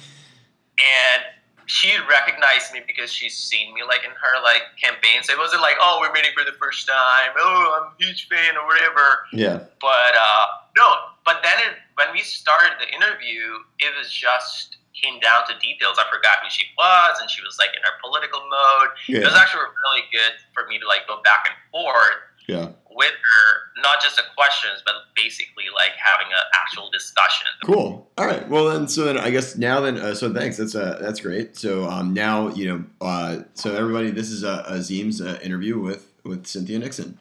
and 0.78 1.23
she 1.66 1.92
recognized 2.08 2.73
me 2.73 2.80
because 2.87 3.12
she's 3.12 3.37
seen 3.37 3.75
me 3.75 3.82
like 3.82 4.04
in 4.04 4.11
her 4.11 4.42
like 4.42 4.62
campaigns. 4.80 5.28
It 5.28 5.37
wasn't 5.37 5.62
like, 5.62 5.75
oh, 5.80 5.99
we're 6.00 6.12
meeting 6.12 6.30
for 6.37 6.44
the 6.44 6.56
first 6.58 6.87
time. 6.87 7.35
Oh, 7.38 7.82
I'm 7.82 7.92
a 7.92 8.04
huge 8.04 8.28
fan 8.28 8.56
or 8.56 8.66
whatever. 8.66 9.26
yeah. 9.32 9.66
But 9.80 10.14
uh, 10.14 10.46
no. 10.76 10.87
But 11.25 11.42
then 11.42 11.58
it, 11.58 11.76
when 11.96 12.12
we 12.12 12.20
started 12.20 12.78
the 12.78 12.87
interview, 12.94 13.58
it 13.80 13.92
was 13.99 14.12
just 14.12 14.78
came 15.00 15.20
down 15.20 15.46
to 15.48 15.54
details. 15.60 15.98
I 15.98 16.04
forgot 16.10 16.40
who 16.42 16.48
she 16.50 16.64
was, 16.76 17.20
and 17.20 17.30
she 17.30 17.42
was 17.42 17.58
like 17.58 17.70
in 17.76 17.82
her 17.84 17.94
political 18.02 18.40
mode. 18.40 18.90
It 19.08 19.24
was 19.24 19.34
actually 19.34 19.68
really 19.84 20.04
good 20.12 20.32
for 20.54 20.66
me 20.68 20.78
to 20.78 20.86
like 20.88 21.06
go 21.06 21.20
back 21.22 21.46
and 21.46 21.56
forth 21.70 22.16
Yeah. 22.48 22.68
with 22.90 23.12
her, 23.12 23.82
not 23.82 24.00
just 24.02 24.16
the 24.16 24.22
questions, 24.36 24.82
but 24.84 24.94
basically 25.14 25.64
like 25.74 25.92
having 26.00 26.26
an 26.32 26.44
actual 26.54 26.90
discussion. 26.90 27.46
Cool. 27.64 28.08
All 28.16 28.26
right. 28.26 28.48
Well, 28.48 28.66
then, 28.70 28.88
so 28.88 29.04
then 29.04 29.18
I 29.18 29.30
guess 29.30 29.56
now 29.56 29.80
then, 29.80 29.98
uh, 29.98 30.14
so 30.14 30.32
thanks. 30.32 30.56
That's 30.56 30.74
uh, 30.74 30.98
that's 31.00 31.20
great. 31.20 31.56
So 31.56 31.84
um, 31.84 32.14
now 32.14 32.48
you 32.48 32.66
know. 32.68 32.84
Uh, 33.00 33.42
so 33.54 33.74
everybody, 33.74 34.10
this 34.10 34.30
is 34.30 34.44
uh, 34.44 34.64
Azim's 34.68 35.20
uh, 35.20 35.38
interview 35.42 35.78
with 35.78 36.10
with 36.24 36.46
Cynthia 36.46 36.78
Nixon. 36.78 37.18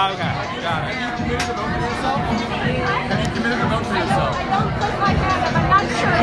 Ah, 0.00 0.12
okay, 0.14 0.30
got 0.62 0.86
it. 0.86 0.94
Have 0.94 1.18
you 1.18 1.26
committed 1.26 1.42
to 1.48 1.54
vote 1.58 1.66
for 1.74 1.82
yourself? 1.82 2.22
Have 2.22 3.18
you 3.18 3.34
committed 3.34 3.58
to 3.58 3.66
vote 3.66 3.82
for 3.82 3.98
yourself? 3.98 4.30
I 4.38 4.46
don't 4.46 4.70
put 4.78 4.94
my 5.02 5.10
hand 5.10 5.42
up. 5.42 5.58
I'm 5.58 5.66
not 5.74 5.90
sure. 5.98 6.22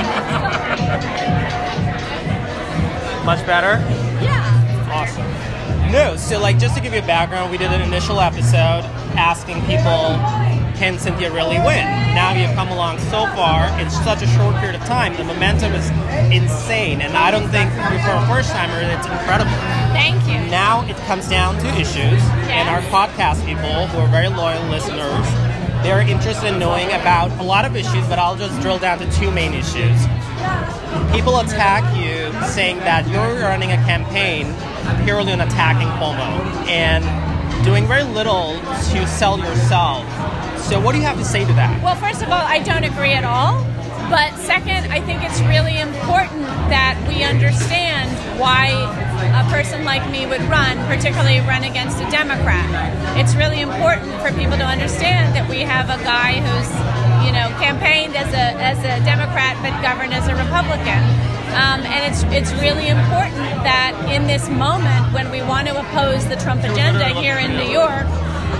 Much 3.25 3.43
better? 3.45 3.73
yeah. 4.23 4.87
Awesome. 4.93 5.27
No, 5.91 6.15
so 6.15 6.39
like 6.39 6.57
just 6.57 6.75
to 6.77 6.81
give 6.81 6.93
you 6.93 6.99
a 6.99 7.05
background, 7.05 7.51
we 7.51 7.57
did 7.57 7.69
an 7.73 7.81
initial 7.81 8.21
episode 8.21 8.85
asking 9.19 9.59
people, 9.65 10.15
can 10.75 10.99
Cynthia 10.99 11.31
really 11.31 11.57
win? 11.57 11.85
Now 12.15 12.33
have 12.33 12.55
come 12.55 12.69
along 12.69 12.99
so 13.11 13.27
far 13.35 13.67
in 13.79 13.89
such 13.89 14.21
a 14.21 14.27
short 14.27 14.55
period 14.57 14.75
of 14.75 14.85
time. 14.87 15.15
The 15.15 15.23
momentum 15.23 15.73
is 15.73 15.89
insane, 16.31 17.01
and 17.01 17.15
I 17.15 17.31
don't 17.31 17.49
think 17.49 17.71
for 17.71 18.15
a 18.15 18.25
first 18.27 18.51
timer 18.51 18.79
it's 18.79 19.07
incredible. 19.07 19.51
Thank 19.95 20.23
you. 20.27 20.39
Now 20.51 20.85
it 20.87 20.97
comes 21.07 21.27
down 21.27 21.55
to 21.59 21.67
issues, 21.79 22.21
and 22.51 22.69
our 22.69 22.81
podcast 22.91 23.45
people, 23.45 23.87
who 23.87 23.99
are 23.99 24.07
very 24.07 24.27
loyal 24.27 24.63
listeners, 24.69 25.25
they're 25.83 26.01
interested 26.01 26.53
in 26.53 26.59
knowing 26.59 26.87
about 26.87 27.31
a 27.39 27.43
lot 27.43 27.65
of 27.65 27.75
issues, 27.75 28.07
but 28.07 28.17
I'll 28.19 28.35
just 28.35 28.59
drill 28.61 28.79
down 28.79 28.99
to 28.99 29.11
two 29.13 29.31
main 29.31 29.53
issues. 29.53 29.99
people 31.13 31.39
attack 31.39 31.83
you 31.95 32.31
saying 32.49 32.77
that 32.79 33.07
you're 33.07 33.39
running 33.41 33.71
a 33.71 33.77
campaign 33.85 34.53
purely 35.03 35.33
on 35.33 35.41
attacking 35.41 35.87
Cuomo 35.99 36.25
and 36.67 37.03
doing 37.65 37.87
very 37.87 38.03
little 38.03 38.59
to 38.93 39.07
sell 39.07 39.39
yourself. 39.39 40.05
So, 40.61 40.79
what 40.79 40.93
do 40.93 40.99
you 40.99 41.03
have 41.05 41.17
to 41.17 41.25
say 41.25 41.43
to 41.43 41.53
that? 41.53 41.81
Well, 41.81 41.95
first 41.95 42.21
of 42.21 42.29
all, 42.29 42.45
I 42.45 42.59
don't 42.59 42.83
agree 42.83 43.13
at 43.13 43.23
all. 43.25 43.65
But 44.05 44.37
second, 44.37 44.93
I 44.93 45.01
think 45.01 45.25
it's 45.25 45.41
really 45.49 45.81
important 45.81 46.45
that 46.69 46.93
we 47.09 47.23
understand 47.25 48.13
why 48.39 48.69
a 49.33 49.41
person 49.49 49.83
like 49.83 50.05
me 50.11 50.27
would 50.27 50.45
run, 50.45 50.77
particularly 50.85 51.39
run 51.41 51.63
against 51.63 51.97
a 51.97 52.07
Democrat. 52.13 52.69
It's 53.17 53.33
really 53.33 53.61
important 53.61 54.13
for 54.21 54.29
people 54.37 54.61
to 54.61 54.67
understand 54.67 55.33
that 55.33 55.49
we 55.49 55.65
have 55.65 55.89
a 55.89 55.97
guy 56.05 56.37
who's, 56.37 56.69
you 57.25 57.33
know, 57.33 57.49
campaigned 57.57 58.15
as 58.15 58.29
a 58.29 58.53
as 58.61 58.77
a 58.85 59.01
Democrat 59.09 59.57
but 59.65 59.73
governed 59.81 60.13
as 60.13 60.29
a 60.29 60.37
Republican. 60.37 61.01
Um, 61.53 61.81
and 61.85 62.01
it's 62.11 62.23
it's 62.33 62.51
really 62.61 62.87
important 62.87 63.37
that 63.63 63.93
in 64.11 64.27
this 64.27 64.49
moment 64.49 65.13
when 65.13 65.31
we 65.31 65.41
want 65.41 65.67
to 65.67 65.79
oppose 65.79 66.27
the 66.27 66.35
Trump 66.35 66.63
agenda 66.63 67.09
here 67.19 67.37
in 67.37 67.51
New 67.55 67.71
York, 67.71 68.07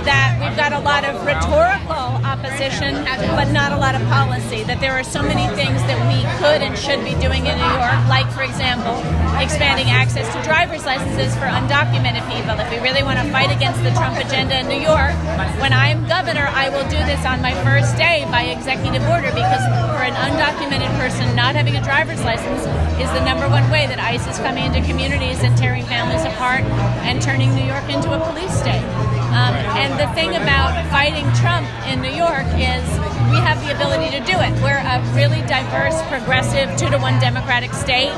that 0.04 0.36
we've 0.42 0.56
got 0.56 0.72
a 0.72 0.80
lot 0.80 1.04
of 1.04 1.24
rhetorical 1.24 2.20
opposition, 2.26 3.04
but 3.38 3.50
not 3.52 3.72
a 3.72 3.78
lot 3.78 3.94
of 3.94 4.02
policy. 4.08 4.62
That 4.64 4.80
there 4.80 4.92
are 4.92 5.04
so 5.04 5.22
many 5.22 5.48
things 5.56 5.80
that 5.88 5.98
we 6.10 6.20
could 6.42 6.60
and 6.60 6.76
should 6.76 7.00
be 7.04 7.14
doing 7.22 7.46
in 7.46 7.56
New 7.56 7.72
York, 7.80 8.00
like, 8.10 8.28
for 8.32 8.42
example, 8.42 8.98
expanding 9.40 9.88
access 9.88 10.28
to 10.34 10.38
driver's 10.42 10.84
licenses 10.84 11.34
for 11.36 11.48
undocumented 11.48 12.24
people. 12.28 12.58
If 12.58 12.68
we 12.70 12.78
really 12.84 13.02
want 13.02 13.18
to 13.18 13.26
fight 13.32 13.54
against 13.54 13.82
the 13.82 13.90
Trump 13.96 14.18
agenda 14.18 14.60
in 14.60 14.68
New 14.68 14.80
York, 14.80 15.16
when 15.62 15.72
I'm 15.72 16.06
governor, 16.06 16.48
I 16.52 16.68
will 16.68 16.84
do 16.88 17.00
this 17.08 17.24
on 17.24 17.40
my 17.40 17.54
first 17.64 17.96
day 17.96 18.26
by 18.30 18.50
executive 18.52 19.02
order 19.08 19.32
because 19.32 19.64
for 19.92 20.02
an 20.04 20.14
undocumented 20.14 20.92
person, 20.98 21.34
not 21.34 21.54
having 21.54 21.76
a 21.76 21.82
driver's 21.82 22.22
license 22.22 22.62
is 23.00 23.10
the 23.12 23.24
number 23.24 23.48
one 23.48 23.68
way 23.70 23.86
that 23.86 23.98
ICE 23.98 24.26
is 24.26 24.38
coming 24.38 24.64
into 24.64 24.80
communities 24.88 25.42
and 25.42 25.56
tearing 25.56 25.84
families 25.84 26.24
apart 26.24 26.62
and 27.04 27.20
turning 27.20 27.54
New 27.54 27.64
York 27.64 27.84
into 27.88 28.12
a 28.12 28.20
police 28.30 28.52
state. 28.52 28.84
Um, 29.32 29.54
and 29.76 29.92
the 30.00 30.08
thing 30.14 30.30
about 30.36 30.72
fighting 30.90 31.26
Trump 31.34 31.66
in 31.86 32.00
New 32.00 32.14
York 32.14 32.46
is 32.56 32.84
we 33.30 33.38
have 33.42 33.58
the 33.64 33.74
ability 33.74 34.10
to 34.16 34.20
do 34.24 34.38
it. 34.38 34.52
We're 34.62 34.78
a 34.80 35.02
really 35.14 35.42
diverse, 35.46 36.00
progressive, 36.08 36.76
two 36.78 36.88
to 36.90 36.98
one 36.98 37.18
Democratic 37.20 37.72
state. 37.74 38.12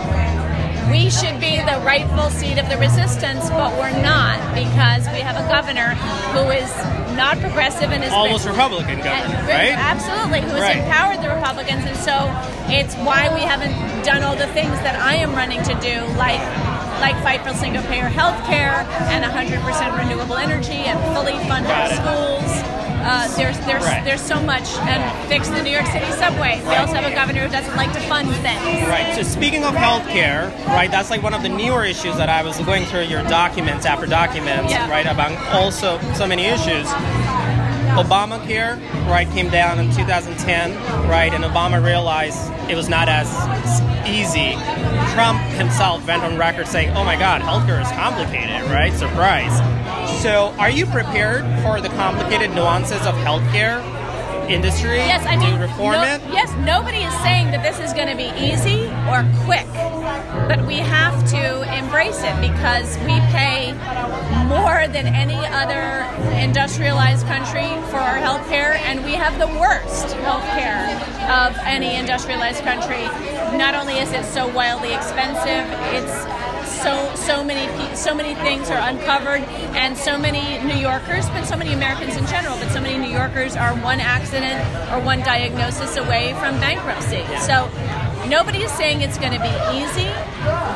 We 0.91 1.11
should 1.11 1.38
be 1.41 1.57
the 1.61 1.81
rightful 1.85 2.31
seat 2.31 2.57
of 2.59 2.69
the 2.71 2.79
resistance, 2.79 3.50
but 3.50 3.77
we're 3.77 3.93
not 4.00 4.38
because 4.55 5.05
we 5.12 5.21
have 5.21 5.37
a 5.37 5.47
governor 5.53 5.95
who 6.33 6.49
is 6.49 6.71
not 7.17 7.38
progressive 7.41 7.91
and 7.91 8.03
is 8.05 8.12
Almost 8.12 8.47
Republican 8.47 8.99
governor, 8.99 9.37
and- 9.37 9.49
right? 9.49 9.77
Absolutely, 9.77 10.41
who's 10.41 10.61
Right. 10.62 10.77
empowered 10.79 11.21
the 11.21 11.29
Republicans, 11.35 11.85
and 11.85 11.97
so 11.97 12.31
it's 12.69 12.95
why 12.97 13.29
we 13.35 13.43
haven't 13.43 13.75
done 14.05 14.23
all 14.23 14.37
the 14.37 14.47
things 14.49 14.79
that 14.81 14.95
I 14.97 15.17
am 15.17 15.35
running 15.35 15.62
to 15.65 15.75
do, 15.75 16.05
like 16.17 16.41
like 17.00 17.17
fight 17.23 17.43
for 17.47 17.55
single 17.55 17.83
payer 17.85 18.09
health 18.09 18.37
care 18.47 18.85
and 19.12 19.25
100% 19.25 19.99
renewable 19.99 20.37
energy 20.37 20.73
and 20.88 20.99
fully 21.14 21.33
fund 21.49 21.67
our 21.67 21.88
schools. 21.90 22.62
Uh, 23.00 23.26
there's 23.37 23.57
there's 23.61 23.85
Right. 23.85 24.05
there's 24.05 24.21
so 24.21 24.40
much 24.43 24.69
and 24.81 25.28
fix 25.28 25.49
the 25.49 25.62
New 25.62 25.71
York 25.71 25.87
City 25.87 26.11
subway. 26.12 26.61
We 26.67 26.75
also 26.75 26.95
have 26.95 27.07
a 27.11 27.14
governor 27.14 27.43
who 27.47 27.49
doesn't 27.49 27.76
like 27.76 27.93
to 27.93 28.00
fund 28.00 28.28
things. 28.37 28.87
Right. 28.88 29.14
So 29.14 29.23
speaking 29.23 29.64
of 29.64 29.75
healthcare, 29.75 30.50
right, 30.67 30.90
that's 30.90 31.09
like 31.09 31.23
one 31.23 31.33
of 31.33 31.43
the 31.43 31.49
newer 31.49 31.85
issues 31.85 32.17
that 32.17 32.28
I 32.28 32.43
was 32.43 32.59
going 32.59 32.85
through 32.87 33.05
your 33.05 33.23
documents 33.25 33.87
after 33.87 34.07
documents, 34.07 34.73
Yeah. 34.73 34.90
right, 34.90 35.07
about 35.07 35.33
also 35.55 35.99
so 36.14 36.26
many 36.26 36.47
issues. 36.47 36.87
Obamacare, 38.02 38.78
right, 39.07 39.28
came 39.31 39.50
down 39.50 39.78
in 39.78 39.95
2010, 39.95 40.76
right, 41.09 41.33
and 41.35 41.43
Obama 41.43 41.85
realized 41.85 42.38
it 42.71 42.76
was 42.76 42.88
not 42.88 43.09
as 43.09 43.28
easy. 44.09 44.52
Trump 45.14 45.40
himself 45.59 46.07
went 46.07 46.23
on 46.23 46.38
record 46.38 46.69
saying, 46.69 46.90
"Oh 46.97 47.05
my 47.05 47.17
God, 47.17 47.43
healthcare 47.43 47.83
is 47.83 47.90
complicated," 47.93 48.62
right? 48.71 48.93
Surprise. 48.95 49.52
So, 50.23 50.55
are 50.59 50.71
you 50.71 50.87
prepared 50.87 51.45
for 51.62 51.81
the 51.81 51.88
complicated 51.90 52.55
nuances 52.55 53.05
of 53.05 53.14
healthcare 53.17 53.83
industry 54.49 54.97
Yes, 54.99 55.25
I 55.26 55.37
mean, 55.37 55.61
reform 55.61 55.93
no- 55.93 56.02
it? 56.02 56.21
yes, 56.33 56.50
nobody 56.64 56.99
is 56.99 57.14
saying 57.21 57.50
that 57.52 57.62
this 57.62 57.78
is 57.81 57.93
going 57.93 58.09
to 58.09 58.17
be 58.17 58.31
easy 58.40 58.87
or 59.09 59.25
quick, 59.45 59.67
but 60.49 60.64
we 60.67 60.76
have 60.76 61.14
to 61.31 61.62
embrace 61.76 62.21
it 62.23 62.35
because 62.40 62.97
we 63.05 63.21
pay 63.33 63.73
more 64.49 64.88
than 64.88 65.07
any 65.07 65.37
other 65.52 66.05
industrialized 66.40 67.26
country 67.26 67.69
for 67.90 67.99
our 67.99 68.17
health 68.17 68.47
care, 68.49 68.75
and 68.87 69.05
we 69.05 69.12
have 69.12 69.38
the 69.38 69.47
worst 69.59 70.12
health 70.25 70.45
care 70.57 70.88
of 71.31 71.57
any 71.64 71.97
industrialized 71.97 72.62
country. 72.64 73.05
Not 73.57 73.75
only 73.75 73.99
is 73.99 74.12
it 74.12 74.25
so 74.25 74.49
wildly 74.49 74.95
expensive, 74.95 75.64
it's 75.93 76.25
so 76.82 77.14
so 77.14 77.44
many 77.44 77.66
so 77.97 78.14
many 78.14 78.35
things 78.37 78.70
are 78.70 78.88
uncovered 78.88 79.42
and 79.75 79.97
so 79.97 80.16
many 80.16 80.58
New 80.64 80.78
Yorkers 80.78 81.28
but 81.30 81.44
so 81.44 81.56
many 81.56 81.73
Americans 81.73 82.16
in 82.16 82.26
general 82.26 82.56
but 82.58 82.70
so 82.70 82.80
many 82.80 82.97
New 82.99 83.12
Yorkers 83.12 83.56
are 83.56 83.75
one 83.76 84.00
accident 84.00 84.61
or 84.92 85.04
one 85.04 85.20
diagnosis 85.20 85.97
away 85.97 86.35
from 86.35 86.58
bankruptcy. 86.61 87.25
So 87.40 87.68
nobody 88.28 88.62
is 88.62 88.73
saying 88.73 89.00
it's 89.00 89.18
going 89.18 89.32
to 89.32 89.40
be 89.40 89.54
easy 89.75 90.11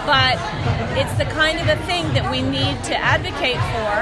but 0.07 0.39
it's 0.97 1.15
the 1.19 1.25
kind 1.25 1.59
of 1.61 1.69
a 1.69 1.77
thing 1.87 2.05
that 2.15 2.29
we 2.31 2.43
need 2.43 2.83
to 2.85 2.97
advocate 2.97 3.61
for 3.73 3.93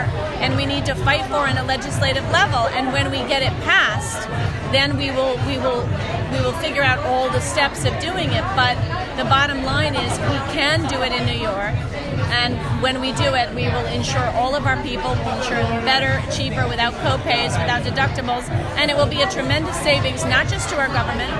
and 0.40 0.56
we 0.56 0.66
need 0.66 0.86
to 0.86 0.94
fight 0.94 1.24
for 1.26 1.46
on 1.48 1.58
a 1.58 1.64
legislative 1.64 2.24
level 2.30 2.68
and 2.74 2.92
when 2.92 3.10
we 3.10 3.18
get 3.28 3.42
it 3.42 3.52
passed 3.64 4.28
then 4.72 4.96
we 4.96 5.10
will 5.10 5.36
we 5.46 5.58
will 5.58 5.82
we 6.32 6.40
will 6.40 6.52
figure 6.60 6.82
out 6.82 6.98
all 7.06 7.28
the 7.30 7.40
steps 7.40 7.84
of 7.84 7.98
doing 8.00 8.30
it 8.30 8.44
but 8.54 8.76
the 9.16 9.24
bottom 9.24 9.64
line 9.64 9.94
is 9.94 10.18
we 10.30 10.38
can 10.54 10.86
do 10.88 11.02
it 11.02 11.12
in 11.12 11.26
New 11.26 11.40
York 11.40 11.74
and 12.30 12.54
when 12.82 13.00
we 13.00 13.12
do 13.12 13.34
it 13.34 13.52
we 13.54 13.64
will 13.68 13.86
insure 13.86 14.24
all 14.38 14.54
of 14.54 14.64
our 14.66 14.80
people 14.82 15.10
we'll 15.24 15.38
insure 15.38 15.62
better 15.84 16.22
cheaper 16.30 16.66
without 16.68 16.92
co-pays 17.02 17.52
without 17.58 17.82
deductibles 17.82 18.48
and 18.78 18.90
it 18.90 18.96
will 18.96 19.06
be 19.06 19.22
a 19.22 19.30
tremendous 19.30 19.76
savings 19.82 20.24
not 20.24 20.46
just 20.48 20.68
to 20.68 20.76
our 20.78 20.88
government 20.88 21.30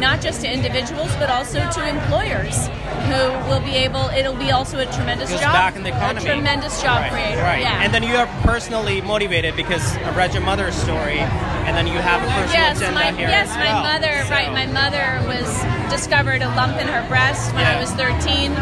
not 0.00 0.20
just 0.20 0.40
to 0.40 0.50
individuals 0.50 1.14
but 1.16 1.28
also 1.28 1.58
to 1.70 1.86
employers 1.86 2.68
who 3.08 3.20
will 3.48 3.60
be 3.60 3.72
able 3.72 4.08
it'll 4.16 4.34
be 4.36 4.50
also 4.50 4.78
a 4.78 4.86
tremendous 4.86 5.30
job 5.30 5.52
back 5.52 5.76
in 5.76 5.82
the 5.82 5.90
economy. 5.90 6.26
a 6.26 6.34
tremendous 6.34 6.80
job 6.80 7.00
right, 7.02 7.12
creator 7.12 7.42
Right. 7.42 7.60
yeah 7.62 7.82
And 7.82 7.92
then 7.92 8.02
you 8.02 8.16
are 8.16 8.26
personally 8.42 9.00
motivated 9.02 9.54
because 9.56 9.96
I 9.98 10.14
read 10.14 10.32
your 10.34 10.42
mother's 10.42 10.74
story, 10.74 11.20
and 11.68 11.76
then 11.76 11.86
you 11.86 11.98
have 12.00 12.22
a 12.24 12.26
personal 12.32 12.64
Yes, 12.64 12.76
agenda 12.80 12.94
my 12.94 13.12
here. 13.12 13.28
yes, 13.28 13.48
my 13.54 13.68
well. 13.76 13.82
mother. 13.92 14.24
So- 14.24 14.30
Right, 14.32 14.52
my 14.52 14.66
mother 14.66 15.20
was 15.28 15.46
discovered 15.92 16.40
a 16.42 16.48
lump 16.56 16.80
in 16.80 16.88
her 16.88 17.06
breast 17.08 17.52
when 17.54 17.66
I 17.66 17.78
was 17.78 17.90
13, 17.92 18.52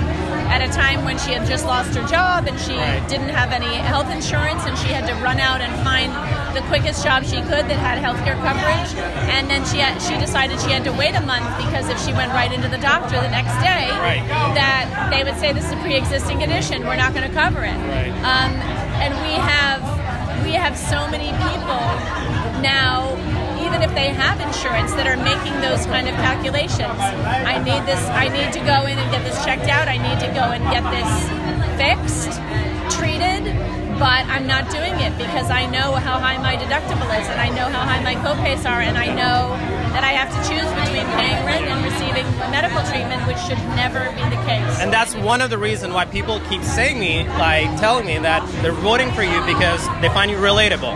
at 0.50 0.62
a 0.62 0.68
time 0.72 1.04
when 1.04 1.18
she 1.18 1.32
had 1.32 1.46
just 1.46 1.64
lost 1.66 1.94
her 1.94 2.06
job 2.06 2.46
and 2.46 2.58
she 2.58 2.76
Right. 2.76 3.02
didn't 3.08 3.30
have 3.30 3.52
any 3.52 3.74
health 3.76 4.10
insurance, 4.10 4.64
and 4.66 4.76
she 4.78 4.88
had 4.92 5.06
to 5.06 5.14
run 5.22 5.38
out 5.40 5.60
and 5.60 5.72
find 5.86 6.10
the 6.54 6.62
quickest 6.62 7.04
job 7.04 7.24
she 7.24 7.40
could 7.42 7.66
that 7.70 7.78
had 7.78 7.98
health 7.98 8.18
care 8.24 8.36
coverage. 8.42 8.90
And 9.30 9.50
then 9.50 9.64
she 9.66 9.78
had, 9.78 10.00
she 10.02 10.16
decided 10.18 10.60
she 10.60 10.70
had 10.70 10.82
to 10.84 10.92
wait 10.92 11.14
a 11.14 11.20
month 11.22 11.46
because 11.58 11.88
if 11.88 11.98
she 12.04 12.12
went 12.12 12.32
right 12.32 12.50
into 12.52 12.68
the 12.68 12.78
doctor 12.78 13.20
the 13.20 13.28
next 13.30 13.54
day, 13.62 13.90
Right. 14.02 14.22
that 14.54 15.10
they 15.10 15.22
would 15.24 15.38
say 15.38 15.52
this 15.52 15.64
is 15.66 15.72
a 15.72 15.76
pre-existing 15.82 16.38
condition. 16.40 16.86
We're 16.86 16.96
not 16.96 17.12
going 17.14 17.28
to 17.28 17.34
cover 17.34 17.62
it. 17.64 17.74
Right. 17.76 18.12
Um, 18.22 18.52
and 19.02 19.14
we 19.26 19.34
have 19.34 19.82
we 20.44 20.52
have 20.52 20.76
so 20.78 21.08
many 21.08 21.32
people 21.50 21.80
now 22.62 23.12
even 23.60 23.82
if 23.82 23.90
they 23.94 24.08
have 24.12 24.40
insurance 24.40 24.92
that 24.94 25.06
are 25.06 25.16
making 25.22 25.54
those 25.60 25.84
kind 25.86 26.08
of 26.08 26.14
calculations 26.16 27.00
i 27.44 27.58
need 27.62 27.82
this 27.86 28.00
i 28.14 28.28
need 28.28 28.52
to 28.52 28.60
go 28.60 28.86
in 28.86 28.98
and 28.98 29.08
get 29.10 29.24
this 29.24 29.36
checked 29.44 29.68
out 29.68 29.88
i 29.88 29.96
need 29.98 30.18
to 30.20 30.28
go 30.32 30.52
and 30.54 30.62
get 30.70 30.84
this 30.92 31.10
fixed 31.76 32.38
treated 32.96 33.42
but 33.98 34.24
i'm 34.28 34.46
not 34.46 34.70
doing 34.70 34.94
it 35.00 35.12
because 35.18 35.50
i 35.50 35.66
know 35.66 35.92
how 35.96 36.18
high 36.18 36.38
my 36.38 36.56
deductible 36.56 37.08
is 37.20 37.26
and 37.28 37.40
i 37.40 37.48
know 37.50 37.66
how 37.68 37.84
high 37.84 38.02
my 38.02 38.14
copays 38.22 38.64
are 38.68 38.80
and 38.80 38.96
i 38.96 39.06
know 39.06 39.50
that 39.92 40.04
i 40.04 40.12
have 40.12 40.28
to 40.30 40.40
choose 40.48 40.68
between 40.84 41.06
paying 41.16 41.40
rent 41.44 41.64
and 41.66 41.80
receiving 41.84 42.26
medical 42.52 42.80
treatment 42.90 43.20
which 43.26 43.38
should 43.48 43.58
never 43.74 44.10
be 44.12 44.22
the 44.34 44.40
case 44.44 44.80
And 44.80 44.92
that's 44.92 45.14
one 45.16 45.40
of 45.40 45.48
the 45.50 45.58
reasons 45.58 45.94
why 45.94 46.04
people 46.04 46.38
keep 46.50 46.62
saying 46.62 46.98
me, 47.00 47.24
like 47.40 47.64
telling 47.80 48.04
me 48.06 48.18
that 48.18 48.44
they're 48.62 48.72
voting 48.72 49.10
for 49.12 49.22
you 49.22 49.40
because 49.46 49.82
they 50.02 50.08
find 50.10 50.30
you 50.30 50.36
relatable. 50.36 50.94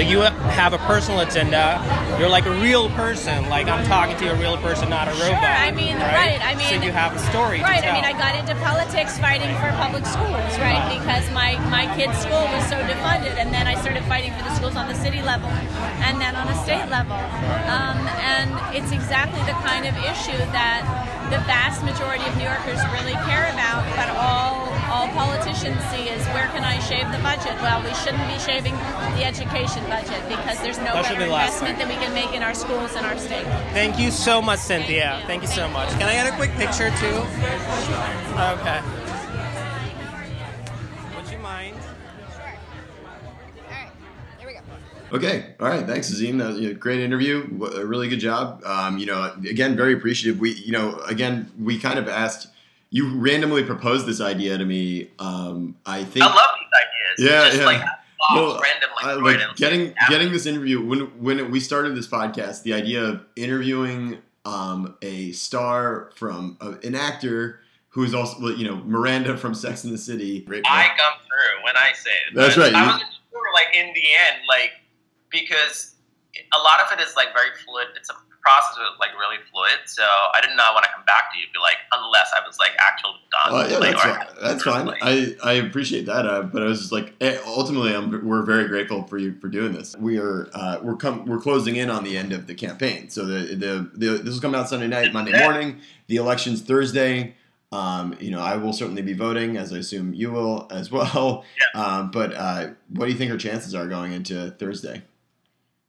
That 0.00 0.08
you 0.08 0.24
have 0.56 0.72
a 0.72 0.80
personal 0.88 1.20
agenda. 1.20 1.76
You're 2.18 2.32
like 2.32 2.46
a 2.46 2.56
real 2.64 2.88
person. 2.96 3.50
Like 3.52 3.68
I'm 3.68 3.84
talking 3.84 4.16
to 4.16 4.32
a 4.32 4.36
real 4.40 4.56
person, 4.56 4.88
not 4.88 5.08
a 5.08 5.12
Sure, 5.12 5.28
robot. 5.28 5.44
I 5.44 5.72
mean, 5.76 5.92
right, 6.00 6.40
I 6.40 6.54
mean- 6.56 6.72
so 6.72 6.80
you 6.80 6.88
have 6.90 7.12
a 7.12 7.18
story. 7.28 7.60
Right. 7.60 7.76
To 7.76 7.82
tell. 7.84 7.92
I 7.92 8.00
mean, 8.00 8.08
I 8.08 8.16
got 8.16 8.32
into 8.32 8.56
politics 8.64 9.18
fighting 9.18 9.52
for 9.60 9.68
public 9.76 10.06
schools, 10.08 10.56
right? 10.56 10.88
Because 10.88 11.28
my 11.36 11.60
my 11.68 11.84
kid's 12.00 12.16
school 12.16 12.48
was 12.48 12.64
so 12.72 12.80
defunded, 12.88 13.36
and 13.36 13.52
then 13.52 13.66
I 13.68 13.76
started 13.84 14.00
fighting 14.08 14.32
for 14.32 14.42
the 14.48 14.54
schools 14.56 14.72
on 14.74 14.88
the 14.88 14.96
city 14.96 15.20
level, 15.20 15.50
and 16.00 16.16
then 16.16 16.32
on 16.34 16.48
a 16.48 16.56
state 16.64 16.88
level. 16.88 17.20
Um, 17.68 18.00
and 18.24 18.56
it's 18.72 18.92
exactly 18.96 19.44
the 19.44 19.56
kind 19.68 19.84
of 19.84 19.92
issue 20.08 20.40
that 20.56 20.80
the 21.28 21.44
vast 21.44 21.84
majority 21.84 22.24
of 22.24 22.32
New 22.40 22.48
Yorkers 22.48 22.80
really 22.96 23.20
care 23.28 23.52
about, 23.52 23.84
but 24.00 24.08
all 24.16 24.59
all 25.10 25.26
politicians 25.26 25.80
see 25.90 26.08
is 26.08 26.24
where 26.28 26.46
can 26.48 26.64
I 26.64 26.78
shave 26.80 27.10
the 27.12 27.18
budget? 27.18 27.54
Well, 27.62 27.82
we 27.82 27.92
shouldn't 27.94 28.26
be 28.28 28.38
shaving 28.38 28.74
the 29.16 29.24
education 29.24 29.82
budget 29.88 30.20
because 30.28 30.58
there's 30.60 30.78
no 30.78 30.84
That 30.94 31.02
better 31.04 31.16
be 31.18 31.24
investment 31.24 31.78
thing. 31.78 31.88
that 31.88 31.98
we 31.98 32.04
can 32.04 32.14
make 32.14 32.32
in 32.34 32.42
our 32.42 32.54
schools 32.54 32.94
and 32.96 33.04
our 33.06 33.18
state. 33.18 33.44
Thank 33.72 33.98
you 33.98 34.10
so 34.10 34.40
much, 34.40 34.60
Cynthia. 34.60 35.22
Thank 35.26 35.42
you 35.42 35.48
so 35.48 35.68
much. 35.68 35.88
Can 35.90 36.02
I 36.02 36.12
get 36.14 36.32
a 36.32 36.36
quick 36.36 36.50
picture 36.52 36.90
too? 36.98 37.16
Okay. 38.60 38.80
Would 41.16 41.30
you 41.30 41.38
mind? 41.38 41.76
All 41.76 42.44
right. 43.70 43.90
Here 44.38 44.46
we 44.46 44.52
go. 44.54 44.60
Okay, 45.16 45.54
all 45.58 45.68
right. 45.68 45.86
Thanks, 45.86 46.10
Azim. 46.10 46.38
That 46.38 46.48
was 46.50 46.60
a 46.64 46.74
great 46.74 47.00
interview. 47.00 47.46
W- 47.48 47.76
A 47.80 47.84
really 47.84 48.08
good 48.08 48.20
job. 48.20 48.62
Um, 48.64 48.98
you 48.98 49.06
know, 49.06 49.32
again, 49.48 49.76
very 49.76 49.92
appreciative. 49.94 50.40
We, 50.40 50.52
you 50.52 50.72
know, 50.72 51.00
again, 51.00 51.50
we 51.58 51.78
kind 51.78 51.98
of 51.98 52.08
asked. 52.08 52.48
You 52.90 53.16
randomly 53.18 53.64
proposed 53.64 54.06
this 54.06 54.20
idea 54.20 54.58
to 54.58 54.64
me. 54.64 55.10
Um, 55.18 55.76
I 55.86 56.04
think. 56.04 56.24
I 56.24 56.28
love 56.28 56.50
these 56.58 56.68
ideas. 57.20 57.32
Yeah, 57.32 57.44
just 57.46 57.58
yeah. 57.58 57.64
like 57.64 57.82
Well, 58.34 58.60
random 58.60 58.90
like, 58.96 59.04
I, 59.04 59.12
like 59.14 59.40
in- 59.40 59.54
getting 59.56 59.94
getting 60.08 60.32
this 60.32 60.46
interview 60.46 60.84
when 60.84 61.00
when 61.22 61.50
we 61.50 61.60
started 61.60 61.96
this 61.96 62.08
podcast, 62.08 62.62
the 62.64 62.74
idea 62.74 63.02
of 63.02 63.24
interviewing 63.36 64.18
um, 64.44 64.96
a 65.02 65.32
star 65.32 66.10
from 66.16 66.56
uh, 66.60 66.74
an 66.82 66.94
actor 66.94 67.60
who 67.90 68.04
is 68.04 68.14
also 68.14 68.48
you 68.48 68.66
know 68.66 68.76
Miranda 68.84 69.36
from 69.36 69.54
Sex 69.54 69.84
and 69.84 69.92
the 69.92 69.98
City. 69.98 70.40
Great 70.40 70.64
I 70.66 70.88
come 70.88 71.18
through 71.18 71.64
when 71.64 71.76
I 71.76 71.92
say 71.94 72.10
it. 72.28 72.34
That's 72.34 72.56
right, 72.56 72.74
I 72.74 72.86
wasn't 72.86 73.10
sure, 73.30 73.52
like 73.54 73.76
in 73.76 73.86
the 73.94 74.02
end, 74.28 74.42
like 74.48 74.72
because 75.30 75.94
a 76.36 76.58
lot 76.58 76.80
of 76.80 76.98
it 76.98 77.02
is 77.02 77.14
like 77.16 77.32
very 77.32 77.50
fluid. 77.64 77.88
It's 77.96 78.10
a 78.10 78.14
process 78.40 78.76
was 78.78 78.96
like 79.00 79.10
really 79.18 79.36
fluid. 79.50 79.78
So 79.86 80.02
I 80.02 80.40
did 80.40 80.56
not 80.56 80.74
want 80.74 80.84
to 80.84 80.90
come 80.94 81.04
back 81.04 81.32
to 81.32 81.38
you, 81.38 81.44
be 81.52 81.58
like, 81.60 81.76
unless 81.92 82.30
I 82.34 82.46
was 82.46 82.58
like 82.58 82.72
actually 82.80 83.14
done. 83.30 83.54
Uh, 83.54 83.68
yeah, 83.70 83.78
like, 83.78 83.96
that's. 83.96 84.40
That's 84.42 84.62
fine. 84.64 84.86
like- 84.86 84.98
I, 85.02 85.34
I 85.44 85.52
appreciate 85.54 86.06
that, 86.06 86.26
uh, 86.26 86.42
but 86.42 86.62
I 86.62 86.66
was 86.66 86.80
just 86.80 86.92
like, 86.92 87.14
eh, 87.20 87.38
ultimately, 87.46 87.94
I'm, 87.94 88.26
we're 88.26 88.42
very 88.42 88.66
grateful 88.68 89.04
for 89.04 89.18
you 89.18 89.34
for 89.40 89.48
doing 89.48 89.72
this. 89.72 89.96
We 89.96 90.18
are 90.18 90.48
uh, 90.54 90.78
we're 90.82 90.96
com- 90.96 91.26
we're 91.26 91.40
closing 91.40 91.76
in 91.76 91.90
on 91.90 92.04
the 92.04 92.16
end 92.16 92.32
of 92.32 92.46
the 92.46 92.54
campaign, 92.54 93.10
so 93.10 93.24
the, 93.26 93.54
the 93.54 93.90
the 93.94 94.06
this 94.22 94.34
will 94.34 94.40
come 94.40 94.54
out 94.54 94.68
Sunday 94.68 94.88
night, 94.88 95.12
Monday 95.12 95.38
morning. 95.42 95.80
The 96.08 96.16
election's 96.16 96.62
Thursday. 96.62 97.36
Um, 97.72 98.16
you 98.18 98.32
know, 98.32 98.40
I 98.40 98.56
will 98.56 98.72
certainly 98.72 99.02
be 99.02 99.12
voting, 99.12 99.56
as 99.56 99.72
I 99.72 99.76
assume 99.78 100.12
you 100.12 100.32
will 100.32 100.66
as 100.72 100.90
well. 100.96 101.44
Yeah. 101.74 101.80
Um, 101.80 102.10
but 102.10 102.34
uh, 102.34 102.70
what 102.88 103.06
do 103.06 103.12
you 103.12 103.16
think 103.18 103.30
our 103.30 103.38
chances 103.38 103.76
are 103.76 103.86
going 103.86 104.12
into 104.12 104.50
Thursday? 104.58 105.02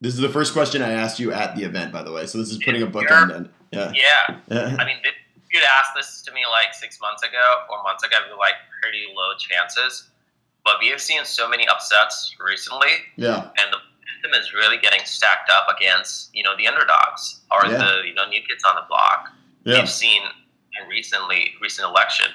This 0.02 0.16
is 0.16 0.20
the 0.20 0.30
first 0.30 0.52
question 0.54 0.82
I 0.82 0.92
asked 0.92 1.20
you 1.20 1.32
at 1.32 1.56
the 1.56 1.64
event, 1.64 1.92
by 1.94 2.02
the 2.02 2.12
way. 2.12 2.26
So 2.26 2.40
this 2.40 2.50
is 2.50 2.58
putting 2.58 2.82
a 2.82 2.88
bookend 2.88 3.36
on. 3.36 3.50
Yeah. 3.72 3.92
yeah. 3.96 4.38
Yeah. 4.50 4.76
I 4.80 4.86
mean, 4.86 4.98
if 5.04 5.14
you'd 5.54 5.64
asked 5.80 5.92
this 5.96 6.24
to 6.24 6.32
me 6.34 6.42
like 6.50 6.74
six 6.74 7.00
months 7.00 7.22
ago, 7.22 7.38
four 7.70 7.82
months 7.84 8.04
ago, 8.04 8.16
I'd 8.20 8.28
be 8.30 8.36
like 8.36 8.56
pretty 8.82 9.06
low 9.16 9.36
chances. 9.38 10.10
But 10.66 10.76
we 10.82 10.88
have 10.90 11.00
seen 11.02 11.24
so 11.24 11.48
many 11.48 11.68
upsets 11.68 12.36
recently, 12.44 12.90
Yeah. 13.16 13.50
and 13.58 13.72
the 13.74 13.78
momentum 13.78 14.42
is 14.42 14.54
really 14.54 14.78
getting 14.78 15.02
stacked 15.06 15.50
up 15.52 15.68
against 15.76 16.30
you 16.36 16.44
know 16.44 16.56
the 16.58 16.68
underdogs 16.68 17.42
or 17.52 17.66
Yeah. 17.70 17.78
the 17.78 18.08
you 18.08 18.14
know 18.16 18.28
new 18.28 18.42
kids 18.42 18.64
on 18.64 18.76
the 18.76 18.84
block. 18.90 19.30
Yeah. 19.64 19.80
We've 19.80 19.90
seen 19.90 20.22
in 20.82 20.88
recently 20.88 21.54
recent 21.62 21.88
election. 21.88 22.28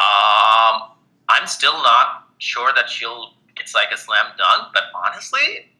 Um, 0.00 0.92
I'm 1.28 1.46
still 1.46 1.74
not 1.82 2.28
sure 2.38 2.72
that 2.74 2.88
she'll. 2.90 3.32
It's 3.56 3.74
like 3.74 3.88
a 3.92 3.96
slam 3.96 4.26
dunk, 4.38 4.68
but 4.72 4.84
honestly, 4.94 5.70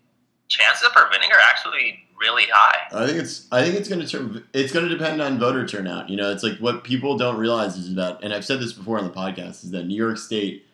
chances 0.48 0.84
of 0.84 0.92
her 0.92 1.08
winning 1.10 1.30
are 1.30 1.40
actually 1.40 2.00
really 2.20 2.44
high. 2.50 3.02
I 3.02 3.06
think 3.06 3.18
it's 3.18 3.46
I 3.52 3.62
think 3.62 3.76
it's 3.76 3.88
going 3.88 4.04
to 4.04 4.08
turn 4.08 4.44
it's 4.52 4.72
going 4.72 4.88
to 4.88 4.96
depend 4.96 5.22
on 5.22 5.38
voter 5.38 5.66
turnout. 5.66 6.08
You 6.08 6.16
know, 6.16 6.30
it's 6.30 6.42
like 6.42 6.58
what 6.58 6.84
people 6.84 7.16
don't 7.16 7.36
realize 7.36 7.76
is 7.76 7.94
that 7.94 8.18
and 8.22 8.32
I've 8.32 8.44
said 8.44 8.60
this 8.60 8.72
before 8.72 8.98
on 8.98 9.04
the 9.04 9.10
podcast 9.10 9.64
is 9.64 9.70
that 9.70 9.84
New 9.84 9.96
York 9.96 10.18
State 10.18 10.64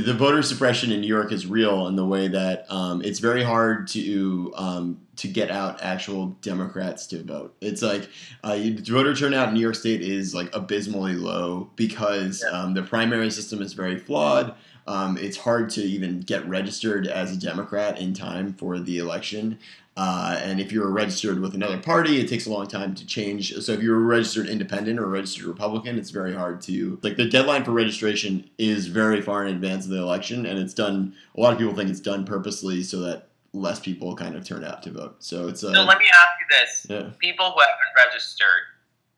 the 0.00 0.14
voter 0.14 0.40
suppression 0.40 0.90
in 0.90 1.02
New 1.02 1.06
York 1.06 1.32
is 1.32 1.46
real 1.46 1.86
in 1.86 1.96
the 1.96 2.06
way 2.06 2.26
that 2.26 2.64
um, 2.70 3.02
it's 3.02 3.18
very 3.18 3.42
hard 3.42 3.86
to 3.88 4.52
um, 4.56 5.00
to 5.16 5.28
get 5.28 5.50
out 5.50 5.82
actual 5.82 6.28
Democrats 6.40 7.06
to 7.08 7.22
vote. 7.22 7.54
It's 7.60 7.82
like 7.82 8.08
uh, 8.42 8.58
voter 8.84 9.14
turnout 9.14 9.48
in 9.48 9.54
New 9.54 9.60
York 9.60 9.74
State 9.74 10.00
is 10.00 10.34
like 10.34 10.48
abysmally 10.54 11.12
low 11.12 11.70
because 11.76 12.42
um, 12.50 12.72
the 12.72 12.82
primary 12.82 13.30
system 13.30 13.60
is 13.60 13.74
very 13.74 13.98
flawed. 13.98 14.54
Um, 14.86 15.16
it's 15.16 15.36
hard 15.36 15.70
to 15.70 15.82
even 15.82 16.20
get 16.20 16.46
registered 16.48 17.06
as 17.06 17.32
a 17.32 17.38
Democrat 17.38 17.98
in 17.98 18.14
time 18.14 18.52
for 18.54 18.78
the 18.78 18.98
election. 18.98 19.58
Uh, 19.94 20.38
and 20.42 20.58
if 20.58 20.72
you're 20.72 20.88
registered 20.88 21.38
with 21.40 21.54
another 21.54 21.78
party, 21.78 22.18
it 22.18 22.26
takes 22.26 22.46
a 22.46 22.50
long 22.50 22.66
time 22.66 22.94
to 22.94 23.06
change. 23.06 23.54
So 23.56 23.72
if 23.72 23.82
you're 23.82 23.98
a 23.98 24.00
registered 24.00 24.48
independent 24.48 24.98
or 24.98 25.04
a 25.04 25.08
registered 25.08 25.44
Republican, 25.44 25.98
it's 25.98 26.10
very 26.10 26.34
hard 26.34 26.62
to 26.62 26.98
like 27.02 27.16
the 27.16 27.28
deadline 27.28 27.62
for 27.62 27.72
registration 27.72 28.48
is 28.56 28.86
very 28.86 29.20
far 29.20 29.44
in 29.44 29.54
advance 29.54 29.84
of 29.84 29.90
the 29.90 29.98
election, 29.98 30.46
and 30.46 30.58
it's 30.58 30.72
done. 30.72 31.14
A 31.36 31.40
lot 31.40 31.52
of 31.52 31.58
people 31.58 31.74
think 31.74 31.90
it's 31.90 32.00
done 32.00 32.24
purposely 32.24 32.82
so 32.82 33.00
that 33.00 33.28
less 33.52 33.80
people 33.80 34.16
kind 34.16 34.34
of 34.34 34.46
turn 34.46 34.64
out 34.64 34.82
to 34.84 34.90
vote. 34.90 35.16
So 35.18 35.48
it's 35.48 35.62
uh, 35.62 35.74
So 35.74 35.82
let 35.82 35.98
me 35.98 36.06
ask 36.06 36.28
you 36.40 36.46
this: 36.58 36.86
yeah. 36.88 37.10
people 37.18 37.50
who 37.50 37.60
haven't 37.60 38.10
registered, 38.10 38.62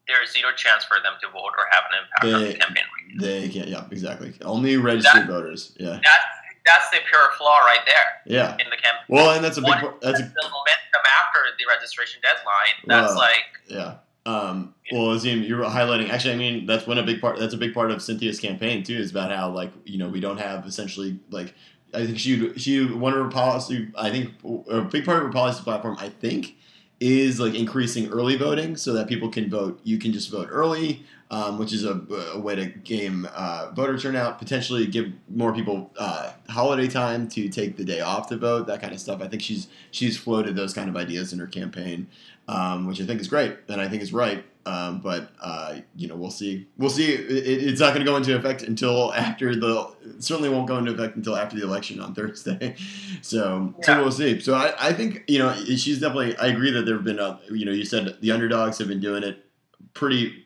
there 0.08 0.22
is 0.22 0.32
zero 0.32 0.52
chance 0.54 0.84
for 0.84 0.98
them 1.02 1.14
to 1.22 1.28
vote 1.28 1.52
or 1.56 1.64
have 1.70 1.84
an 1.90 1.98
impact 2.02 2.24
on 2.24 2.42
They- 2.42 2.52
the 2.52 2.58
campaign. 2.58 2.84
They 3.18 3.48
can't. 3.48 3.68
Yeah, 3.68 3.84
exactly. 3.90 4.34
Only 4.42 4.76
registered 4.76 5.22
That- 5.22 5.28
voters. 5.28 5.72
Yeah, 5.78 5.90
That's 6.02 6.26
that's 6.66 6.90
the 6.90 6.98
pure 7.08 7.28
flaw 7.36 7.58
right 7.60 7.84
there 7.86 8.22
yeah. 8.26 8.52
in 8.52 8.70
the 8.70 8.76
campaign. 8.76 9.04
Well, 9.08 9.30
and 9.32 9.44
that's 9.44 9.58
a 9.58 9.60
big. 9.60 9.74
Part- 9.74 10.00
That's 10.00 10.18
a 10.18 10.22
the 10.22 10.28
momentum 10.28 11.02
after 11.20 11.40
the 11.58 11.64
registration 11.68 12.20
deadline. 12.22 12.74
That's 12.86 13.12
Wow. 13.14 13.18
like 13.20 13.44
Yeah. 13.68 13.94
Um, 14.26 14.74
well, 14.90 15.10
Azim, 15.12 15.42
you're 15.42 15.62
highlighting. 15.64 16.08
Actually, 16.08 16.32
I 16.32 16.36
mean, 16.38 16.64
that's 16.66 16.86
one 16.86 16.96
a 16.96 17.02
big 17.02 17.20
part. 17.20 17.38
That's 17.38 17.52
a 17.52 17.58
big 17.58 17.74
part 17.74 17.90
of 17.90 18.00
Cynthia's 18.02 18.40
campaign 18.40 18.82
too. 18.82 18.96
Is 18.96 19.10
about 19.10 19.30
how 19.30 19.50
like 19.50 19.70
you 19.84 19.98
know 19.98 20.08
we 20.08 20.20
don't 20.20 20.38
have 20.38 20.66
essentially 20.66 21.18
like 21.30 21.52
I 21.92 22.06
think 22.06 22.18
she 22.18 22.52
she 22.58 22.86
one 22.86 23.12
of 23.12 23.18
her 23.22 23.28
policy. 23.30 23.88
I 23.96 24.10
think 24.10 24.30
a 24.70 24.80
big 24.80 25.04
part 25.04 25.18
of 25.18 25.24
her 25.24 25.32
policy 25.32 25.62
platform. 25.62 25.96
I 26.00 26.08
think 26.08 26.54
is 27.00 27.40
like 27.40 27.54
increasing 27.54 28.08
early 28.08 28.36
voting 28.36 28.76
so 28.76 28.92
that 28.92 29.08
people 29.08 29.28
can 29.28 29.50
vote. 29.50 29.80
You 29.84 29.98
can 29.98 30.12
just 30.12 30.30
vote 30.30 30.48
early, 30.50 31.04
um, 31.34 31.58
which 31.58 31.72
is 31.72 31.84
a, 31.84 31.94
a 32.34 32.38
way 32.38 32.54
to 32.54 32.66
game 32.66 33.26
uh, 33.34 33.70
voter 33.74 33.98
turnout. 33.98 34.38
Potentially 34.38 34.86
give 34.86 35.06
more 35.28 35.52
people 35.52 35.90
uh, 35.98 36.32
holiday 36.48 36.88
time 36.88 37.28
to 37.28 37.48
take 37.48 37.76
the 37.76 37.84
day 37.84 38.00
off 38.00 38.28
to 38.28 38.36
vote. 38.36 38.66
That 38.66 38.80
kind 38.80 38.92
of 38.92 39.00
stuff. 39.00 39.20
I 39.22 39.28
think 39.28 39.42
she's 39.42 39.68
she's 39.90 40.16
floated 40.16 40.54
those 40.56 40.72
kind 40.72 40.88
of 40.88 40.96
ideas 40.96 41.32
in 41.32 41.38
her 41.38 41.46
campaign 41.46 42.06
um, 42.46 42.86
which 42.86 43.00
I 43.00 43.06
think 43.06 43.20
is 43.22 43.28
great 43.28 43.56
and 43.68 43.80
I 43.80 43.88
think 43.88 44.02
is 44.02 44.12
right. 44.12 44.44
Um, 44.66 45.00
but 45.00 45.30
uh, 45.42 45.76
you 45.94 46.08
know, 46.08 46.14
we'll 46.16 46.30
see. 46.30 46.66
We'll 46.78 46.88
see. 46.90 47.12
It, 47.12 47.30
it- 47.30 47.68
it's 47.68 47.80
not 47.80 47.92
going 47.94 48.04
to 48.04 48.10
go 48.10 48.16
into 48.16 48.34
effect 48.36 48.62
until 48.62 49.12
after 49.14 49.54
the. 49.54 49.90
certainly 50.20 50.48
won't 50.48 50.66
go 50.68 50.78
into 50.78 50.92
effect 50.92 51.16
until 51.16 51.36
after 51.36 51.56
the 51.56 51.64
election 51.64 52.00
on 52.00 52.14
Thursday. 52.18 52.74
So, 53.20 53.74
so 53.82 54.02
we'll 54.02 54.12
see. 54.12 54.40
So 54.40 54.54
I, 54.54 54.74
I 54.88 54.92
think 54.94 55.24
you 55.28 55.38
know 55.38 55.52
she's 55.54 56.00
definitely. 56.00 56.34
I 56.38 56.46
agree 56.46 56.70
that 56.70 56.86
there 56.86 56.94
have 56.94 57.04
been. 57.04 57.18
Uh, 57.20 57.38
you 57.50 57.66
know, 57.66 57.72
you 57.72 57.84
said 57.84 58.16
the 58.22 58.30
underdogs 58.32 58.78
have 58.78 58.88
been 58.88 59.00
doing 59.00 59.22
it 59.22 59.44
pretty. 59.92 60.43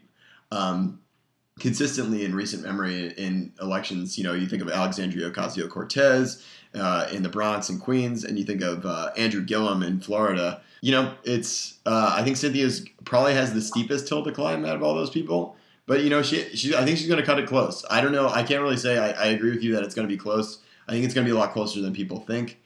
Um, 0.50 1.00
consistently 1.58 2.24
in 2.24 2.34
recent 2.34 2.62
memory 2.62 3.12
in 3.16 3.52
elections, 3.60 4.16
you 4.16 4.24
know, 4.24 4.32
you 4.32 4.46
think 4.46 4.62
of 4.62 4.70
Alexandria 4.70 5.30
Ocasio 5.30 5.68
Cortez 5.68 6.44
uh, 6.74 7.08
in 7.12 7.22
the 7.22 7.28
Bronx 7.28 7.68
and 7.68 7.80
Queens, 7.80 8.24
and 8.24 8.38
you 8.38 8.44
think 8.44 8.62
of 8.62 8.84
uh, 8.86 9.10
Andrew 9.16 9.42
Gillum 9.42 9.82
in 9.82 10.00
Florida. 10.00 10.60
You 10.80 10.92
know, 10.92 11.14
it's 11.24 11.78
uh, 11.86 12.14
I 12.14 12.22
think 12.22 12.36
Cynthia's 12.36 12.86
probably 13.04 13.34
has 13.34 13.52
the 13.52 13.60
steepest 13.60 14.08
hill 14.08 14.24
to 14.24 14.32
climb 14.32 14.64
out 14.64 14.76
of 14.76 14.82
all 14.82 14.94
those 14.94 15.10
people. 15.10 15.56
But 15.86 16.02
you 16.02 16.10
know, 16.10 16.22
she, 16.22 16.42
she 16.54 16.76
I 16.76 16.84
think 16.84 16.98
she's 16.98 17.08
going 17.08 17.20
to 17.20 17.26
cut 17.26 17.38
it 17.38 17.48
close. 17.48 17.84
I 17.90 18.00
don't 18.00 18.12
know. 18.12 18.28
I 18.28 18.42
can't 18.42 18.62
really 18.62 18.76
say. 18.76 18.98
I, 18.98 19.10
I 19.10 19.26
agree 19.28 19.50
with 19.50 19.62
you 19.62 19.74
that 19.74 19.82
it's 19.82 19.94
going 19.94 20.06
to 20.06 20.12
be 20.12 20.18
close. 20.18 20.58
I 20.86 20.92
think 20.92 21.04
it's 21.04 21.14
going 21.14 21.26
to 21.26 21.32
be 21.32 21.36
a 21.36 21.38
lot 21.38 21.52
closer 21.52 21.80
than 21.80 21.92
people 21.92 22.20
think. 22.20 22.58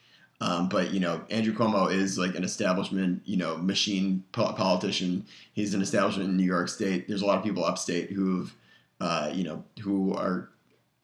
Um, 0.42 0.68
but 0.68 0.92
you 0.92 0.98
know, 0.98 1.22
Andrew 1.31 1.55
Cuomo 1.55 1.90
is 1.92 2.18
like 2.18 2.35
an 2.35 2.42
establishment, 2.42 3.22
you 3.24 3.37
know, 3.37 3.57
machine 3.59 4.24
po- 4.33 4.52
politician. 4.55 5.24
He's 5.52 5.72
an 5.72 5.81
establishment 5.81 6.31
in 6.31 6.37
New 6.37 6.42
York 6.42 6.68
State. 6.68 7.07
There's 7.07 7.22
a 7.22 7.26
lot 7.26 7.38
of 7.38 7.44
people 7.44 7.64
upstate 7.64 8.11
who've, 8.11 8.52
uh, 9.00 9.31
you 9.33 9.44
know, 9.44 9.62
who 9.83 10.12
are, 10.14 10.50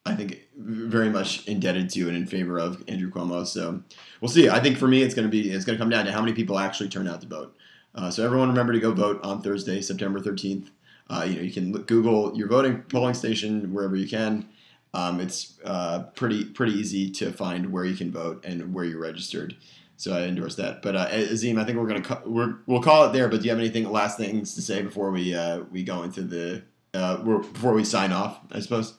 I 0.04 0.16
think, 0.16 0.40
very 0.56 1.08
much 1.08 1.46
indebted 1.46 1.88
to 1.90 2.08
and 2.08 2.16
in 2.16 2.26
favor 2.26 2.58
of 2.58 2.82
Andrew 2.88 3.12
Cuomo. 3.12 3.46
So 3.46 3.80
we'll 4.20 4.28
see. 4.28 4.48
I 4.48 4.58
think 4.58 4.76
for 4.76 4.88
me, 4.88 5.02
it's 5.02 5.14
going 5.14 5.28
to 5.28 5.30
be 5.30 5.52
it's 5.52 5.64
going 5.64 5.78
to 5.78 5.80
come 5.80 5.90
down 5.90 6.04
to 6.06 6.12
how 6.12 6.20
many 6.20 6.32
people 6.32 6.58
actually 6.58 6.88
turn 6.88 7.06
out 7.06 7.20
to 7.20 7.28
vote. 7.28 7.56
Uh, 7.94 8.10
so 8.10 8.24
everyone, 8.24 8.48
remember 8.48 8.72
to 8.72 8.80
go 8.80 8.90
vote 8.90 9.20
on 9.22 9.40
Thursday, 9.40 9.80
September 9.80 10.18
13th. 10.18 10.70
Uh, 11.08 11.24
you 11.28 11.36
know, 11.36 11.42
you 11.42 11.52
can 11.52 11.70
Google 11.70 12.36
your 12.36 12.48
voting 12.48 12.82
polling 12.88 13.14
station 13.14 13.72
wherever 13.72 13.94
you 13.94 14.08
can. 14.08 14.48
Um, 14.94 15.20
it's 15.20 15.58
uh, 15.64 16.04
pretty 16.14 16.44
pretty 16.44 16.72
easy 16.72 17.10
to 17.10 17.32
find 17.32 17.72
where 17.72 17.84
you 17.84 17.96
can 17.96 18.10
vote 18.10 18.44
and 18.44 18.72
where 18.72 18.84
you're 18.84 19.00
registered. 19.00 19.56
So 19.96 20.14
I 20.14 20.22
endorse 20.22 20.54
that. 20.56 20.80
But 20.80 20.96
uh, 20.96 21.08
Azim, 21.10 21.58
I 21.58 21.64
think 21.64 21.78
we're 21.78 21.86
gonna 21.86 22.02
cu- 22.02 22.30
we're, 22.30 22.54
we'll 22.66 22.82
call 22.82 23.04
it 23.04 23.12
there. 23.12 23.28
But 23.28 23.40
do 23.40 23.44
you 23.44 23.50
have 23.50 23.58
anything 23.58 23.90
last 23.90 24.16
things 24.16 24.54
to 24.54 24.62
say 24.62 24.82
before 24.82 25.10
we 25.10 25.34
uh, 25.34 25.60
we 25.72 25.82
go 25.82 26.02
into 26.04 26.22
the 26.22 26.62
uh, 26.94 27.20
we're, 27.24 27.38
before 27.38 27.74
we 27.74 27.84
sign 27.84 28.12
off? 28.12 28.38
I 28.52 28.60
suppose. 28.60 28.94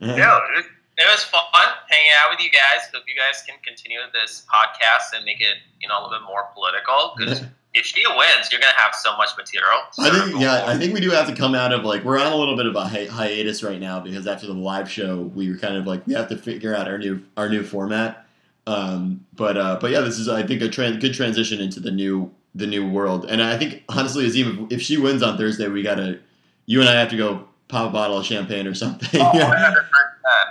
No, 0.00 0.14
it 0.14 0.56
was, 0.56 0.64
it 0.98 1.06
was 1.10 1.24
fun 1.24 1.42
hanging 1.88 2.10
out 2.22 2.30
with 2.30 2.40
you 2.40 2.50
guys. 2.50 2.86
Hope 2.94 3.04
you 3.08 3.16
guys 3.16 3.42
can 3.46 3.56
continue 3.64 3.98
this 4.12 4.46
podcast 4.52 5.16
and 5.16 5.24
make 5.24 5.40
it, 5.40 5.56
you 5.80 5.88
know, 5.88 5.98
a 5.98 6.00
little 6.04 6.18
bit 6.18 6.26
more 6.26 6.44
political 6.54 7.14
because 7.16 7.42
if 7.78 7.86
she 7.86 8.02
wins, 8.06 8.48
you're 8.50 8.60
gonna 8.60 8.72
have 8.76 8.94
so 8.94 9.16
much 9.16 9.30
material. 9.36 9.78
I 9.98 10.10
think 10.10 10.32
So- 10.34 10.40
yeah, 10.40 10.64
I 10.66 10.76
think 10.76 10.92
we 10.94 11.00
do 11.00 11.10
have 11.10 11.26
to 11.28 11.34
come 11.34 11.54
out 11.54 11.72
of 11.72 11.84
like 11.84 12.04
we're 12.04 12.18
on 12.18 12.32
a 12.32 12.36
little 12.36 12.56
bit 12.56 12.66
of 12.66 12.74
a 12.76 12.84
hi- 12.84 13.06
hiatus 13.06 13.62
right 13.62 13.80
now 13.80 14.00
because 14.00 14.26
after 14.26 14.46
the 14.46 14.52
live 14.54 14.90
show 14.90 15.22
we 15.34 15.50
were 15.50 15.56
kind 15.58 15.76
of 15.76 15.86
like 15.86 16.06
we 16.06 16.14
have 16.14 16.28
to 16.28 16.36
figure 16.36 16.74
out 16.74 16.88
our 16.88 16.98
new 16.98 17.22
our 17.36 17.48
new 17.48 17.62
format. 17.62 18.26
Um, 18.66 19.24
but 19.34 19.56
uh, 19.56 19.78
but 19.80 19.90
yeah, 19.90 20.00
this 20.00 20.18
is 20.18 20.28
I 20.28 20.42
think 20.42 20.60
a 20.62 20.68
tran- 20.68 21.00
good 21.00 21.14
transition 21.14 21.60
into 21.60 21.80
the 21.80 21.90
new 21.90 22.30
the 22.54 22.66
new 22.66 22.88
world. 22.88 23.26
And 23.28 23.42
I 23.42 23.56
think 23.56 23.84
honestly, 23.88 24.26
Azim, 24.26 24.66
if, 24.70 24.78
if 24.78 24.82
she 24.82 24.96
wins 24.98 25.22
on 25.22 25.38
Thursday, 25.38 25.68
we 25.68 25.82
gotta 25.82 26.18
you 26.66 26.80
and 26.80 26.88
I 26.88 26.94
have 26.98 27.08
to 27.10 27.16
go 27.16 27.46
pop 27.68 27.88
a 27.90 27.92
bottle 27.92 28.18
of 28.18 28.26
champagne 28.26 28.66
or 28.66 28.74
something. 28.74 29.20
Oh, 29.20 29.30
yeah, 29.34 29.72
100%. 29.72 29.84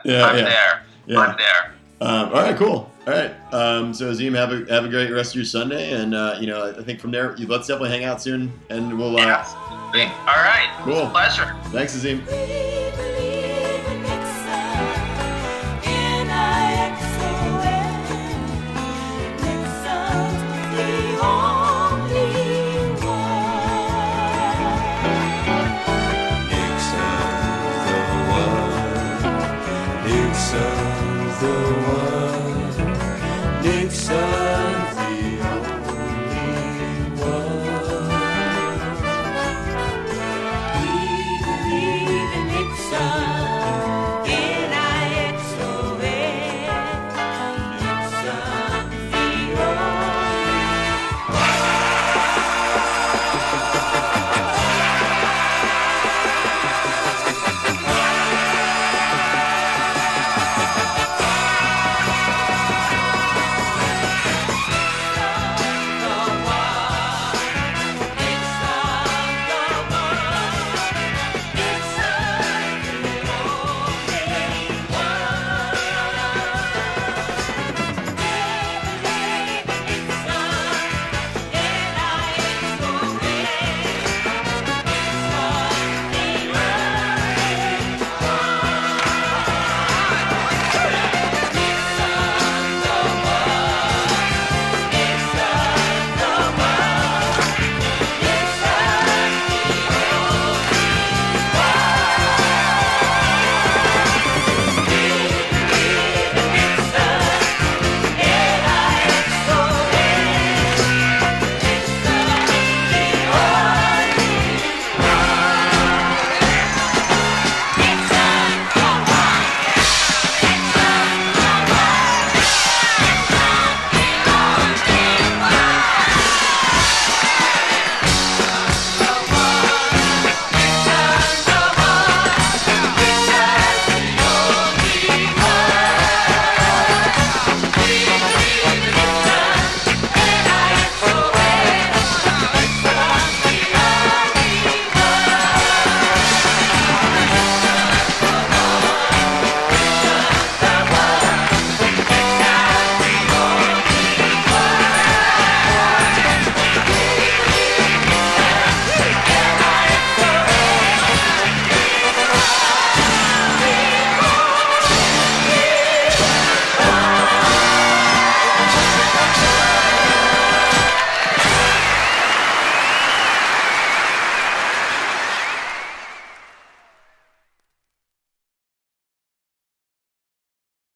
Yeah, 0.05 0.25
I'm 0.25 0.37
yeah. 0.37 0.43
there. 0.43 0.83
yeah. 1.07 1.19
I'm 1.19 1.37
there. 1.37 1.73
Um, 1.99 2.25
all 2.29 2.41
right, 2.41 2.55
cool. 2.55 2.91
All 3.07 3.13
right. 3.13 3.33
Um, 3.53 3.93
so 3.93 4.09
Azim, 4.09 4.33
have 4.33 4.51
a 4.51 4.65
have 4.69 4.83
a 4.83 4.89
great 4.89 5.09
rest 5.11 5.31
of 5.31 5.37
your 5.37 5.45
Sunday, 5.45 5.93
and 5.93 6.13
uh, 6.13 6.35
you 6.41 6.47
know 6.47 6.75
I 6.77 6.83
think 6.83 6.99
from 6.99 7.11
there, 7.11 7.35
let's 7.37 7.65
definitely 7.67 7.89
hang 7.89 8.03
out 8.03 8.21
soon, 8.21 8.51
and 8.69 8.97
we'll. 8.97 9.17
Uh, 9.17 9.25
Yes. 9.25 9.53
All 9.55 10.43
right. 10.43 10.69
Cool. 10.83 11.09
Pleasure. 11.09 11.55
Thanks, 11.71 11.95
Azim. 11.95 12.21